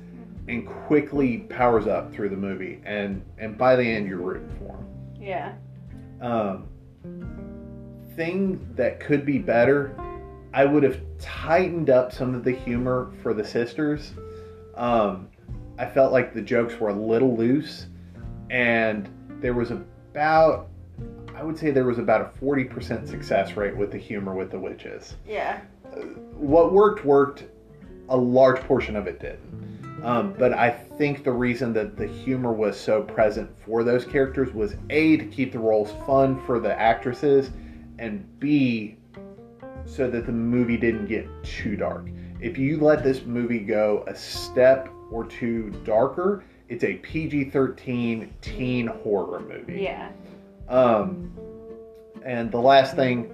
and 0.47 0.65
quickly 0.65 1.39
powers 1.39 1.88
up 1.88 2.13
through 2.13 2.30
the 2.30 2.38
movie, 2.38 2.82
and 2.86 3.23
and 3.38 3.58
by 3.58 3.76
the 3.76 3.84
end 3.84 4.08
you're 4.08 4.17
rooting 4.17 4.50
for 4.60 4.76
him. 4.76 4.86
Yeah. 5.21 5.54
Um, 6.21 6.67
thing 8.15 8.67
that 8.76 9.00
could 9.00 9.26
be 9.26 9.38
better, 9.38 9.95
I 10.54 10.65
would 10.65 10.84
have 10.84 11.00
tightened 11.19 11.89
up 11.89 12.12
some 12.12 12.34
of 12.34 12.43
the 12.43 12.52
humor 12.52 13.12
for 13.21 13.34
the 13.34 13.45
sisters. 13.45 14.13
Um, 14.76 15.30
I 15.77 15.85
felt 15.85 16.11
like 16.11 16.33
the 16.33 16.41
jokes 16.41 16.79
were 16.79 16.89
a 16.89 16.93
little 16.93 17.35
loose, 17.37 17.87
and 18.49 19.09
there 19.41 19.53
was 19.53 19.71
about, 19.71 20.69
I 21.35 21.43
would 21.43 21.57
say 21.57 21.71
there 21.71 21.85
was 21.85 21.99
about 21.99 22.21
a 22.21 22.39
40% 22.43 23.07
success 23.07 23.55
rate 23.55 23.75
with 23.75 23.91
the 23.91 23.97
humor 23.97 24.33
with 24.33 24.49
the 24.49 24.59
witches. 24.59 25.15
Yeah. 25.27 25.61
What 26.33 26.73
worked, 26.73 27.05
worked. 27.05 27.45
A 28.09 28.17
large 28.17 28.59
portion 28.61 28.95
of 28.95 29.05
it 29.05 29.19
didn't. 29.19 30.01
Um, 30.03 30.33
but 30.37 30.53
I 30.53 30.69
think 30.69 31.23
the 31.23 31.31
reason 31.31 31.73
that 31.73 31.97
the 31.97 32.07
humor 32.07 32.53
was 32.53 32.79
so 32.79 33.01
present 33.01 33.49
for 33.65 33.83
those 33.83 34.05
characters 34.05 34.53
was 34.53 34.75
A, 34.89 35.17
to 35.17 35.25
keep 35.25 35.51
the 35.51 35.59
roles 35.59 35.91
fun 36.05 36.41
for 36.45 36.59
the 36.59 36.79
actresses, 36.79 37.51
and 37.99 38.25
B, 38.39 38.97
so 39.85 40.09
that 40.09 40.25
the 40.25 40.31
movie 40.31 40.77
didn't 40.77 41.07
get 41.07 41.27
too 41.43 41.75
dark. 41.75 42.07
If 42.39 42.57
you 42.57 42.79
let 42.79 43.03
this 43.03 43.25
movie 43.25 43.59
go 43.59 44.03
a 44.07 44.15
step 44.15 44.89
or 45.12 45.26
two 45.26 45.70
darker, 45.84 46.43
it's 46.70 46.84
a 46.84 46.96
PG 46.96 47.52
13 47.52 48.34
teen 48.41 48.88
horror 48.88 49.39
movie. 49.39 49.82
Yeah. 49.82 50.10
Um, 50.67 51.32
and 52.26 52.52
the 52.52 52.60
last 52.60 52.96
thing, 52.96 53.26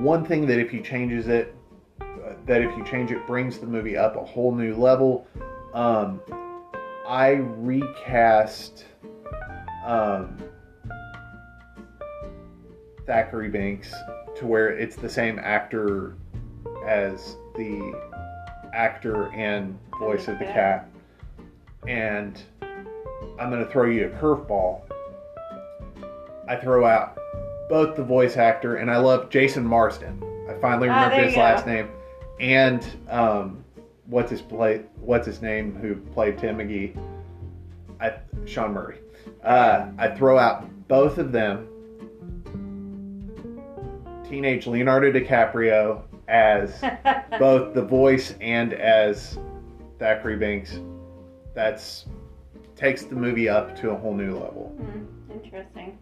one 0.00 0.24
thing 0.24 0.46
that 0.46 0.58
if 0.58 0.72
you 0.72 0.80
changes 0.80 1.28
it, 1.28 1.54
uh, 2.00 2.32
that 2.46 2.62
if 2.62 2.76
you 2.76 2.84
change 2.84 3.10
it 3.10 3.26
brings 3.26 3.58
the 3.58 3.66
movie 3.66 3.96
up 3.96 4.16
a 4.16 4.24
whole 4.24 4.54
new 4.54 4.74
level. 4.74 5.26
Um, 5.74 6.20
I 7.06 7.32
recast 7.58 8.86
um, 9.84 10.38
Thackery 13.06 13.50
Binx 13.52 13.92
to 14.36 14.46
where 14.46 14.70
it's 14.70 14.96
the 14.96 15.08
same 15.08 15.38
actor 15.38 16.16
as 16.86 17.36
the 17.54 18.05
actor 18.86 19.32
and 19.32 19.78
voice 19.98 20.28
of 20.28 20.38
the 20.38 20.44
cat. 20.44 20.88
And 21.88 22.40
I'm 23.40 23.50
going 23.50 23.64
to 23.64 23.70
throw 23.70 23.86
you 23.86 24.06
a 24.06 24.10
curveball. 24.10 24.82
I 26.48 26.56
throw 26.56 26.84
out 26.84 27.18
both 27.68 27.96
the 27.96 28.04
voice 28.04 28.36
actor, 28.36 28.76
and 28.76 28.90
I 28.90 28.98
love 28.98 29.30
Jason 29.30 29.64
Marsden. 29.64 30.22
I 30.48 30.54
finally 30.60 30.88
Ah, 30.88 30.94
remembered 31.06 31.16
there 31.16 31.24
his 31.24 31.32
you 31.34 31.38
go. 31.38 31.42
last 31.42 31.66
name. 31.66 31.88
And 32.38 32.86
um, 33.08 33.64
what's 34.06 34.30
his 34.30 34.42
play? 34.42 34.82
What's 35.00 35.26
his 35.26 35.40
name? 35.42 35.74
Who 35.76 35.96
played 35.96 36.38
Tim 36.38 36.58
McGee? 36.58 36.96
I, 38.00 38.12
Sean 38.44 38.72
Murray. 38.74 38.98
Uh, 39.42 39.86
I 39.98 40.08
throw 40.08 40.38
out 40.38 40.66
both 40.86 41.18
of 41.18 41.32
them. 41.32 41.66
Teenage 44.28 44.66
Leonardo 44.66 45.10
DiCaprio 45.12 46.02
as 46.28 46.82
both 47.38 47.74
the 47.74 47.82
voice 47.82 48.34
and 48.40 48.72
as 48.72 49.38
Thackery 49.98 50.38
Binx. 50.38 50.82
That's 51.54 52.06
takes 52.76 53.04
the 53.04 53.14
movie 53.14 53.48
up 53.48 53.74
to 53.80 53.90
a 53.90 53.96
whole 53.96 54.14
new 54.14 54.34
level. 54.34 54.74
Hmm, 54.78 55.32
interesting. 55.32 55.98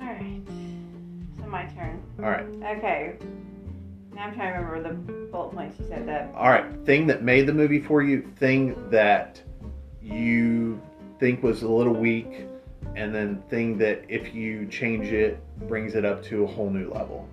All 0.00 0.06
right. 0.06 0.42
So 1.40 1.46
my 1.46 1.64
turn. 1.66 2.02
All 2.18 2.30
right. 2.30 2.46
Okay. 2.76 3.16
Now 4.14 4.24
I'm 4.24 4.34
trying 4.34 4.54
to 4.54 4.60
remember 4.60 4.88
the 4.88 5.12
bullet 5.30 5.54
points 5.54 5.78
you 5.78 5.86
said 5.88 6.06
that. 6.08 6.30
All 6.34 6.48
right. 6.48 6.66
Thing 6.84 7.06
that 7.06 7.22
made 7.22 7.46
the 7.46 7.54
movie 7.54 7.80
for 7.80 8.02
you, 8.02 8.22
thing 8.36 8.90
that 8.90 9.42
you 10.02 10.80
think 11.18 11.42
was 11.42 11.62
a 11.62 11.68
little 11.68 11.94
weak, 11.94 12.47
and 12.94 13.14
then 13.14 13.42
thing 13.48 13.78
that 13.78 14.04
if 14.08 14.34
you 14.34 14.66
change 14.66 15.12
it 15.12 15.40
brings 15.68 15.94
it 15.94 16.04
up 16.04 16.22
to 16.24 16.44
a 16.44 16.46
whole 16.46 16.70
new 16.70 16.90
level. 16.90 17.28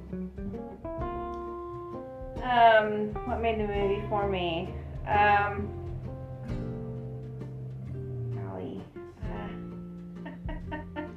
Um, 2.44 3.14
what 3.26 3.42
made 3.42 3.60
the 3.60 3.68
movie 3.68 4.04
for 4.08 4.30
me? 4.30 4.70
Um, 5.08 5.68
golly. 8.36 8.84
Uh, 9.24 10.30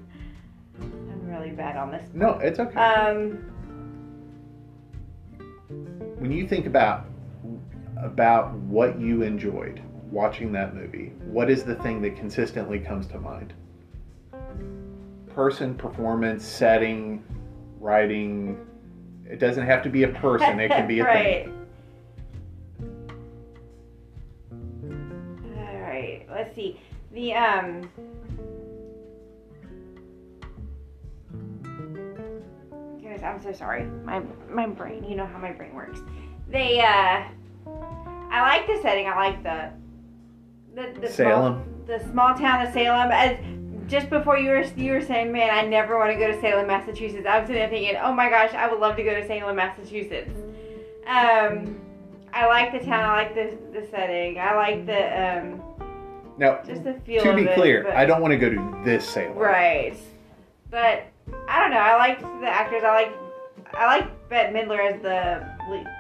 I'm 0.81 1.27
really 1.27 1.51
bad 1.51 1.77
on 1.77 1.91
this. 1.91 2.09
No, 2.15 2.39
it's 2.39 2.59
okay. 2.59 2.81
Um, 2.81 3.45
when 6.19 6.33
you 6.33 6.49
think 6.49 6.67
about 6.67 7.05
about 8.03 8.53
what 8.55 8.99
you 8.99 9.23
enjoyed 9.23 9.83
watching 10.11 10.53
that 10.53 10.75
movie, 10.75 11.13
what 11.27 11.51
is 11.51 11.65
the 11.65 11.75
thing 11.77 12.01
that 12.03 12.17
consistently 12.17 12.79
comes 12.79 13.07
to 13.09 13.19
mind? 13.19 13.53
Person, 15.39 15.77
performance, 15.77 16.45
setting, 16.45 17.23
writing. 17.79 18.59
It 19.25 19.39
doesn't 19.39 19.65
have 19.67 19.85
to 19.85 19.89
be 19.89 20.03
a 20.03 20.09
person. 20.09 20.59
It 20.59 20.69
can 20.69 20.89
be 20.89 20.99
a 20.99 21.05
right. 21.05 21.45
thing. 21.45 21.67
All 25.57 25.81
right. 25.81 26.27
Let's 26.29 26.57
see. 26.57 26.81
The 27.13 27.35
um. 27.35 27.89
Guys, 33.01 33.23
I'm 33.23 33.41
so 33.41 33.53
sorry. 33.53 33.85
My 33.85 34.21
my 34.51 34.67
brain. 34.67 35.05
You 35.05 35.15
know 35.15 35.27
how 35.27 35.39
my 35.39 35.53
brain 35.53 35.73
works. 35.73 36.01
They 36.49 36.81
uh. 36.81 37.23
I 38.33 38.41
like 38.41 38.67
the 38.67 38.83
setting. 38.83 39.07
I 39.07 39.15
like 39.15 39.45
the 39.45 39.71
the, 40.75 41.01
the 41.01 41.09
Salem. 41.09 41.63
Small, 41.63 41.99
the 41.99 42.11
small 42.11 42.35
town 42.35 42.67
of 42.67 42.73
Salem. 42.73 43.13
As, 43.13 43.39
just 43.89 44.11
before 44.11 44.39
you 44.39 44.51
were 44.51 44.63
you 44.77 44.93
were 44.93 45.01
saying, 45.01 45.33
man, 45.33 45.51
I 45.51 45.63
never 45.67 45.99
want 45.99 46.13
to 46.13 46.19
go 46.19 46.31
to 46.31 46.41
Salem, 46.41 46.67
Massachusetts. 46.67 47.27
I 47.27 47.39
was 47.39 47.47
sitting 47.49 47.61
there 47.61 47.71
thinking, 47.71 47.97
oh 48.03 48.13
my 48.13 48.29
gosh, 48.29 48.53
I 48.55 48.69
would 48.71 48.81
love 48.81 48.97
to 48.97 49.03
go 49.03 49.15
to 49.15 49.27
Salem, 49.27 49.57
Massachusetts. 49.57 50.31
Um, 51.07 51.81
I 52.33 52.47
like 52.47 52.73
the 52.73 52.81
town. 52.85 53.05
I 53.05 53.25
like 53.25 53.35
the 53.35 53.57
the 53.81 53.87
setting. 53.89 54.39
I 54.39 54.55
like 54.55 54.87
the 54.87 55.39
um, 55.41 55.63
Now, 56.37 56.61
just 56.67 56.85
the 56.85 56.95
feel. 57.07 57.23
to 57.25 57.35
be 57.35 57.43
it, 57.45 57.55
clear, 57.55 57.85
but- 57.85 57.97
I 57.97 58.05
don't 58.05 58.21
want 58.21 58.33
to 58.33 58.39
go 58.39 58.51
to 58.51 58.83
this 58.85 59.09
Salem. 59.09 59.37
Right. 59.37 59.97
But 60.71 61.05
I 61.49 61.61
don't 61.61 61.71
know. 61.71 61.79
I 61.79 61.97
liked 61.97 62.21
the 62.21 62.49
actors. 62.49 62.83
I 62.85 62.93
like 62.93 63.13
I 63.75 63.87
like 63.87 64.29
Bette 64.29 64.53
Midler 64.53 64.93
as 64.93 65.01
the 65.01 65.47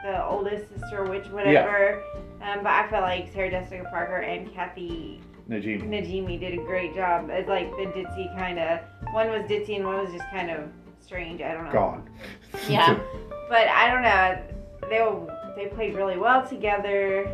the 0.05 0.24
oldest 0.24 0.68
sister 0.72 1.05
witch, 1.05 1.26
whatever. 1.28 2.03
Um, 2.43 2.59
but 2.62 2.72
I 2.72 2.89
felt 2.89 3.03
like 3.03 3.32
Sarah 3.32 3.51
Jessica 3.51 3.84
Parker 3.91 4.18
and 4.18 4.53
Kathy 4.55 5.20
Najimy. 5.49 5.88
Najimy 5.88 6.38
did 6.38 6.59
a 6.59 6.62
great 6.62 6.94
job 6.94 7.30
as 7.30 7.46
like 7.46 7.70
the 7.72 7.84
ditzy 7.86 8.36
kind 8.36 8.59
of. 8.59 8.80
One 9.12 9.30
was 9.30 9.42
ditzy 9.42 9.76
and 9.76 9.86
one 9.86 10.05
was 10.05 10.12
just 10.12 10.28
kind 10.30 10.51
of 10.51 10.68
strange. 11.01 11.40
I 11.40 11.53
don't 11.55 11.64
know. 11.64 11.72
Gone. 11.72 12.11
Yeah. 12.68 12.99
But 13.49 13.66
I 13.68 13.90
don't 13.90 14.03
know. 14.03 14.42
They 14.90 15.01
were, 15.01 15.55
they 15.57 15.68
played 15.74 15.94
really 15.96 16.18
well 16.18 16.46
together. 16.46 17.26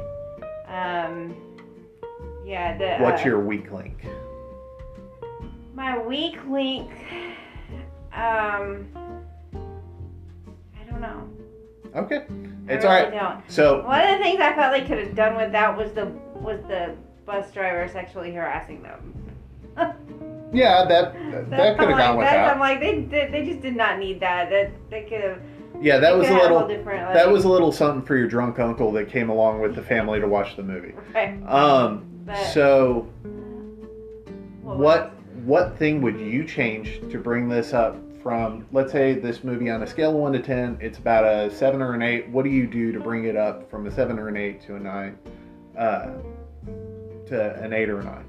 Um, 0.68 1.34
yeah. 2.46 2.78
The, 2.78 3.02
What's 3.02 3.22
uh, 3.22 3.24
your 3.24 3.40
weak 3.40 3.72
link? 3.72 4.06
My 5.74 5.98
weak 5.98 6.36
link. 6.48 6.88
Um, 8.12 8.86
I 9.52 10.88
don't 10.88 11.00
know. 11.00 11.28
Okay. 11.96 12.18
I 12.18 12.72
It's 12.72 12.84
really 12.84 12.86
all 12.86 12.92
right. 12.92 13.12
Don't. 13.12 13.50
So, 13.50 13.84
One 13.84 14.00
of 14.00 14.16
the 14.16 14.22
things 14.22 14.40
I 14.40 14.54
felt 14.54 14.72
they 14.72 14.86
could 14.86 15.04
have 15.04 15.16
done 15.16 15.34
with 15.34 15.50
that 15.50 15.76
was 15.76 15.90
the 15.94 16.06
was 16.40 16.60
the 16.68 16.94
bus 17.26 17.50
driver 17.52 17.88
sexually 17.88 18.32
harassing 18.32 18.82
them. 18.82 19.14
yeah, 20.52 20.84
that 20.84 21.14
that, 21.14 21.50
That's- 21.50 21.78
could 21.78 21.88
have 21.88 21.98
gone 21.98 22.16
like, 22.16 22.26
that's- 22.26 22.52
I'm 22.52 22.60
like 22.60 22.80
they 22.80 23.00
they 23.00 23.28
they 23.30 23.44
just 23.44 23.60
did 23.60 23.76
not 23.76 23.98
need 23.98 24.20
that. 24.20 24.50
That 24.50 24.70
they 24.90 25.02
could 25.02 25.20
have. 25.22 25.40
Yeah, 25.80 25.98
that 25.98 26.16
was 26.16 26.26
a 26.26 26.30
could 26.30 26.34
have 26.34 26.42
had 26.50 26.52
little. 26.52 26.68
different. 26.68 27.12
That 27.14 27.30
was 27.30 27.44
a 27.44 27.48
little 27.48 27.72
something 27.72 28.06
for 28.06 28.16
your 28.16 28.28
drunk 28.28 28.58
uncle 28.60 28.92
that 28.92 29.08
came 29.10 29.28
along 29.28 29.60
with 29.60 29.74
the 29.74 29.82
family 29.82 30.20
to 30.20 30.28
watch 30.28 30.56
the 30.56 30.62
movie. 30.62 30.94
Right. 31.14 31.42
Um. 31.48 32.04
But- 32.24 32.36
So, 32.52 33.08
What? 34.62 34.78
what 34.78 35.10
what 35.44 35.76
thing 35.76 36.00
would 36.02 36.18
you 36.18 36.44
change 36.44 37.00
to 37.10 37.18
bring 37.18 37.48
this 37.48 37.72
up 37.74 37.96
from? 38.22 38.66
Let's 38.72 38.92
say 38.92 39.12
this 39.14 39.42
movie 39.44 39.68
on 39.70 39.82
a 39.82 39.86
scale 39.86 40.10
of 40.10 40.16
one 40.16 40.32
to 40.32 40.38
ten, 40.40 40.78
it's 40.80 40.98
about 40.98 41.24
a 41.24 41.50
seven 41.50 41.82
or 41.82 41.94
an 41.94 42.02
eight. 42.02 42.28
What 42.28 42.44
do 42.44 42.50
you 42.50 42.66
do 42.66 42.92
to 42.92 43.00
bring 43.00 43.24
it 43.24 43.36
up 43.36 43.68
from 43.70 43.86
a 43.86 43.90
seven 43.90 44.18
or 44.18 44.28
an 44.28 44.36
eight 44.36 44.62
to 44.66 44.76
a 44.76 44.80
nine, 44.80 45.18
uh, 45.76 46.12
to 47.26 47.62
an 47.62 47.72
eight 47.72 47.88
or 47.88 48.00
a 48.00 48.04
nine? 48.04 48.24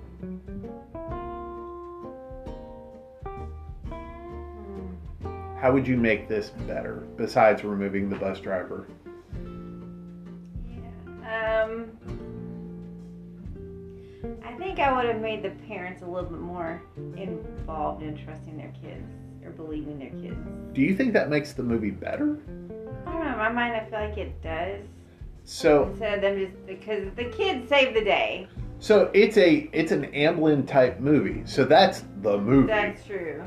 How 5.59 5.71
would 5.71 5.87
you 5.87 5.97
make 5.97 6.27
this 6.27 6.49
better 6.67 7.03
besides 7.17 7.63
removing 7.63 8.09
the 8.09 8.15
bus 8.15 8.39
driver? 8.39 8.87
Yeah. 10.69 11.63
Um. 11.63 11.97
I 14.43 14.53
think 14.57 14.79
I 14.79 14.93
would 14.93 15.05
have 15.05 15.21
made 15.21 15.43
the 15.43 15.51
parents 15.67 16.01
a 16.01 16.05
little 16.05 16.29
bit 16.29 16.39
more 16.39 16.81
involved 17.15 18.03
in 18.03 18.15
trusting 18.17 18.57
their 18.57 18.73
kids 18.81 19.11
or 19.43 19.51
believing 19.51 19.99
their 19.99 20.09
kids. 20.09 20.37
Do 20.73 20.81
you 20.81 20.95
think 20.95 21.13
that 21.13 21.29
makes 21.29 21.53
the 21.53 21.63
movie 21.63 21.91
better? 21.91 22.39
I 23.05 23.11
don't 23.11 23.23
know. 23.23 23.31
In 23.31 23.37
my 23.37 23.49
mind, 23.49 23.75
I 23.75 23.85
feel 23.89 23.99
like 23.99 24.17
it 24.17 24.41
does. 24.41 24.81
So, 25.43 25.89
Instead 25.89 26.15
of 26.15 26.21
them 26.21 26.39
just 26.39 26.65
because 26.65 27.13
the 27.15 27.25
kids 27.25 27.69
save 27.69 27.93
the 27.93 28.03
day. 28.03 28.47
So 28.85 29.09
it's 29.15 29.35
a 29.37 29.67
it's 29.73 29.91
an 29.91 30.03
Amblin 30.11 30.67
type 30.67 30.99
movie. 30.99 31.41
So 31.47 31.65
that's 31.65 32.03
the 32.21 32.37
movie. 32.37 32.67
That's 32.67 33.03
true. 33.03 33.43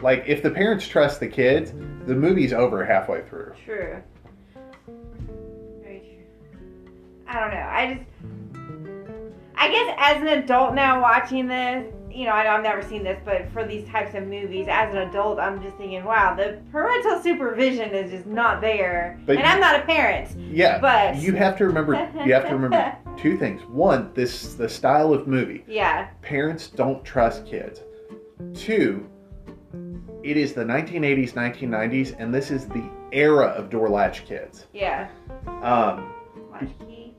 Like 0.00 0.24
if 0.26 0.42
the 0.42 0.48
parents 0.48 0.88
trust 0.88 1.20
the 1.20 1.28
kids, 1.28 1.72
the 2.06 2.14
movie's 2.14 2.54
over 2.54 2.82
halfway 2.82 3.20
through. 3.28 3.52
True. 3.62 4.02
Very 5.82 6.00
true. 6.00 6.92
I 7.28 7.40
don't 7.40 7.50
know. 7.50 7.68
I 7.68 7.94
just. 7.94 8.06
I 9.54 9.68
guess 9.70 9.94
as 9.98 10.22
an 10.22 10.28
adult 10.28 10.72
now 10.74 11.02
watching 11.02 11.46
this, 11.46 11.92
you 12.10 12.24
know, 12.24 12.32
I 12.32 12.44
know 12.44 12.50
I've 12.52 12.62
never 12.62 12.80
seen 12.80 13.04
this, 13.04 13.20
but 13.26 13.50
for 13.52 13.66
these 13.66 13.86
types 13.90 14.14
of 14.14 14.26
movies, 14.28 14.66
as 14.70 14.94
an 14.94 15.08
adult, 15.08 15.38
I'm 15.38 15.62
just 15.62 15.76
thinking, 15.76 16.04
wow, 16.04 16.34
the 16.34 16.58
parental 16.72 17.22
supervision 17.22 17.90
is 17.90 18.10
just 18.12 18.24
not 18.24 18.62
there. 18.62 19.20
But 19.26 19.36
and 19.36 19.46
I'm 19.46 19.60
not 19.60 19.78
a 19.78 19.82
parent. 19.82 20.34
Yeah, 20.38 20.78
But- 20.78 21.16
you 21.16 21.34
have 21.34 21.58
to 21.58 21.66
remember 21.66 21.92
you 22.24 22.32
have 22.32 22.48
to 22.48 22.54
remember 22.54 22.96
two 23.18 23.36
things. 23.36 23.62
One, 23.66 24.10
this 24.14 24.54
the 24.54 24.68
style 24.68 25.12
of 25.12 25.26
movie. 25.26 25.64
Yeah. 25.66 26.08
Parents 26.22 26.68
don't 26.68 27.04
trust 27.04 27.44
kids. 27.46 27.80
Two, 28.54 29.08
it 30.22 30.36
is 30.36 30.52
the 30.52 30.64
1980s, 30.64 31.32
1990s, 31.32 32.14
and 32.18 32.32
this 32.32 32.50
is 32.50 32.66
the 32.68 32.88
era 33.12 33.46
of 33.46 33.68
door 33.70 33.88
latch 33.88 34.24
kids. 34.24 34.66
Yeah. 34.72 35.08
Um, 35.62 36.12
Latchkey. 36.52 37.14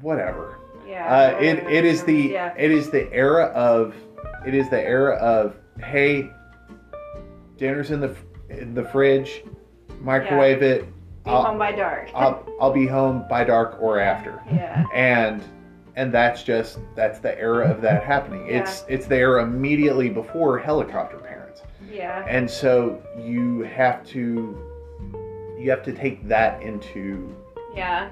whatever. 0.00 0.58
Yeah. 0.86 1.34
Uh, 1.36 1.38
it, 1.38 1.58
it 1.70 1.84
is 1.84 2.02
the 2.04 2.14
Yeah. 2.14 2.54
it 2.56 2.70
is 2.70 2.90
the 2.90 3.12
era 3.12 3.46
of 3.46 3.94
it 4.46 4.54
is 4.54 4.70
the 4.70 4.80
era 4.80 5.16
of 5.16 5.56
hey, 5.84 6.30
dinner's 7.56 7.90
in 7.90 8.00
the 8.00 8.16
in 8.48 8.72
the 8.74 8.84
fridge, 8.84 9.44
microwave 10.00 10.62
it. 10.62 10.86
Be 11.28 11.34
I'll, 11.34 11.42
home 11.44 11.58
by 11.58 11.72
dark. 11.72 12.08
I'll 12.14 12.42
I'll 12.58 12.72
be 12.72 12.86
home 12.86 13.26
by 13.28 13.44
dark 13.44 13.76
or 13.82 13.98
after, 14.00 14.42
yeah. 14.50 14.86
and 14.94 15.44
and 15.94 16.10
that's 16.10 16.42
just 16.42 16.78
that's 16.94 17.18
the 17.18 17.38
era 17.38 17.70
of 17.70 17.82
that 17.82 18.02
happening. 18.02 18.46
Yeah. 18.46 18.62
It's 18.62 18.84
it's 18.88 19.06
the 19.06 19.16
era 19.16 19.42
immediately 19.42 20.08
before 20.08 20.58
helicopter 20.58 21.18
parents, 21.18 21.60
Yeah. 21.92 22.24
and 22.26 22.50
so 22.50 23.02
you 23.18 23.60
have 23.60 24.06
to 24.06 24.56
you 25.58 25.68
have 25.68 25.82
to 25.84 25.92
take 25.92 26.26
that 26.28 26.62
into 26.62 27.36
Yeah. 27.76 28.10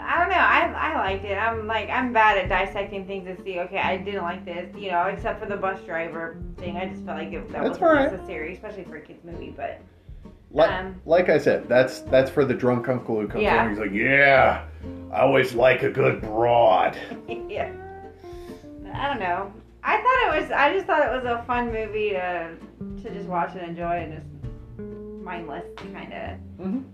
I 0.00 0.20
don't 0.20 0.30
know. 0.30 0.36
I, 0.36 0.92
I 0.92 0.94
liked 0.94 1.24
it. 1.26 1.34
I'm 1.36 1.66
like 1.66 1.90
I'm 1.90 2.14
bad 2.14 2.38
at 2.38 2.48
dissecting 2.48 3.06
things 3.06 3.26
and 3.26 3.38
see. 3.44 3.58
Okay, 3.60 3.76
I 3.78 3.98
didn't 3.98 4.22
like 4.22 4.46
this. 4.46 4.74
You 4.74 4.92
know, 4.92 5.02
except 5.02 5.40
for 5.40 5.46
the 5.46 5.56
bus 5.58 5.78
driver 5.82 6.38
thing. 6.56 6.78
I 6.78 6.86
just 6.88 7.04
felt 7.04 7.18
like 7.18 7.32
it, 7.34 7.46
that 7.52 7.64
That's 7.64 7.78
wasn't 7.78 7.82
alright. 7.82 8.12
necessary, 8.12 8.54
especially 8.54 8.84
for 8.84 8.96
a 8.96 9.00
kids 9.02 9.22
movie. 9.24 9.52
But 9.54 9.82
Like, 10.50 10.70
Um, 10.70 11.00
like 11.04 11.28
I 11.28 11.38
said, 11.38 11.68
that's 11.68 12.00
that's 12.02 12.30
for 12.30 12.44
the 12.44 12.54
drunk 12.54 12.88
uncle 12.88 13.20
who 13.20 13.28
comes 13.28 13.42
Yeah. 13.42 13.64
in. 13.64 13.70
He's 13.70 13.78
like, 13.78 13.92
"Yeah, 13.92 14.62
I 15.12 15.20
always 15.20 15.54
like 15.54 15.82
a 15.82 15.90
good 15.90 16.20
broad." 16.22 16.96
yeah. 17.48 17.70
I 18.94 19.08
don't 19.08 19.20
know. 19.20 19.52
I 19.84 19.96
thought 19.98 20.34
it 20.36 20.40
was. 20.42 20.50
I 20.50 20.72
just 20.72 20.86
thought 20.86 21.02
it 21.06 21.14
was 21.14 21.24
a 21.24 21.42
fun 21.46 21.66
movie 21.72 22.10
to 22.10 22.50
to 23.02 23.10
just 23.14 23.28
watch 23.28 23.50
and 23.54 23.68
enjoy 23.68 23.92
and 23.96 24.14
just 24.14 24.26
mindless 25.22 25.64
kind 25.92 26.12
of. 26.12 26.66
Mhm. 26.66 26.84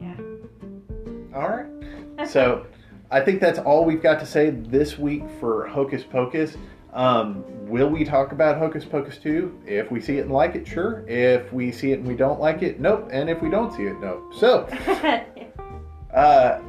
Yeah. 0.00 1.36
All 1.38 1.48
right. 1.48 2.28
So, 2.28 2.66
I 3.10 3.20
think 3.20 3.40
that's 3.40 3.58
all 3.60 3.84
we've 3.84 4.02
got 4.02 4.18
to 4.20 4.26
say 4.26 4.50
this 4.50 4.98
week 4.98 5.22
for 5.40 5.66
Hocus 5.68 6.02
Pocus. 6.04 6.56
Um, 6.92 7.44
will 7.68 7.88
we 7.88 8.04
talk 8.04 8.32
about 8.32 8.58
Hocus 8.58 8.84
Pocus 8.84 9.18
2? 9.18 9.62
If 9.66 9.90
we 9.90 10.00
see 10.00 10.18
it 10.18 10.22
and 10.22 10.32
like 10.32 10.54
it, 10.54 10.66
sure. 10.66 11.04
If 11.06 11.52
we 11.52 11.70
see 11.70 11.92
it 11.92 11.98
and 11.98 12.08
we 12.08 12.14
don't 12.14 12.40
like 12.40 12.62
it, 12.62 12.80
nope. 12.80 13.08
And 13.12 13.28
if 13.28 13.42
we 13.42 13.50
don't 13.50 13.72
see 13.72 13.84
it, 13.84 14.00
nope. 14.00 14.32
So, 14.34 14.62
uh, 16.14 16.60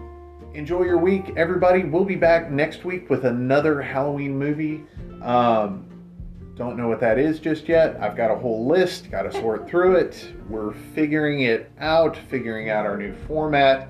enjoy 0.54 0.84
your 0.84 0.98
week, 0.98 1.34
everybody. 1.38 1.84
We'll 1.84 2.06
be 2.06 2.16
back 2.16 2.52
next 2.52 2.84
week 2.84 3.10
with 3.10 3.26
another 3.26 3.82
Halloween 3.82 4.38
movie. 4.38 4.84
Um, 5.22 5.86
don't 6.60 6.76
know 6.76 6.90
what 6.90 7.00
that 7.00 7.18
is 7.18 7.40
just 7.40 7.70
yet. 7.70 7.98
I've 8.02 8.18
got 8.18 8.30
a 8.30 8.36
whole 8.36 8.68
list, 8.68 9.10
got 9.10 9.22
to 9.22 9.32
sort 9.32 9.70
through 9.70 9.96
it. 9.96 10.34
We're 10.50 10.74
figuring 10.74 11.42
it 11.42 11.72
out, 11.80 12.18
figuring 12.18 12.70
out 12.70 12.86
our 12.86 12.98
new 12.98 13.16
format, 13.28 13.90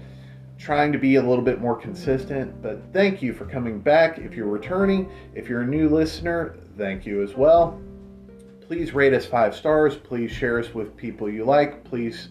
trying 0.60 0.92
to 0.92 0.98
be 0.98 1.16
a 1.16 1.22
little 1.22 1.44
bit 1.44 1.62
more 1.62 1.76
consistent. 1.76 2.62
But 2.62 2.82
thank 2.92 3.22
you 3.22 3.34
for 3.34 3.46
coming 3.46 3.80
back. 3.80 4.20
If 4.20 4.36
you're 4.36 4.48
returning, 4.48 5.10
if 5.34 5.48
you're 5.48 5.62
a 5.62 5.68
new 5.68 5.90
listener, 5.90 6.58
thank 6.78 7.06
you 7.06 7.24
as 7.24 7.36
well. 7.36 7.82
Please 8.68 8.94
rate 8.94 9.14
us 9.14 9.26
five 9.26 9.56
stars. 9.56 9.96
Please 9.96 10.32
share 10.32 10.60
us 10.60 10.74
with 10.74 10.96
people 10.96 11.30
you 11.30 11.46
like. 11.46 11.84
Please 11.84 12.30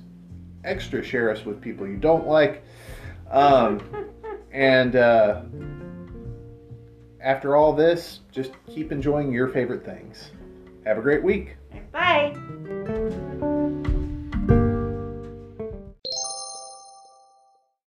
extra 0.64 1.02
share 1.02 1.30
us 1.30 1.44
with 1.44 1.60
people 1.60 1.88
you 1.88 1.96
don't 1.96 2.26
like. 2.26 2.62
Um, 3.30 3.80
and 4.52 4.94
uh, 4.94 5.42
after 7.20 7.56
all 7.56 7.72
this, 7.72 8.20
just 8.30 8.52
keep 8.66 8.92
enjoying 8.92 9.32
your 9.32 9.48
favorite 9.48 9.84
things. 9.84 10.30
Have 10.84 10.98
a 10.98 11.02
great 11.02 11.22
week. 11.22 11.56
Bye. 11.92 12.34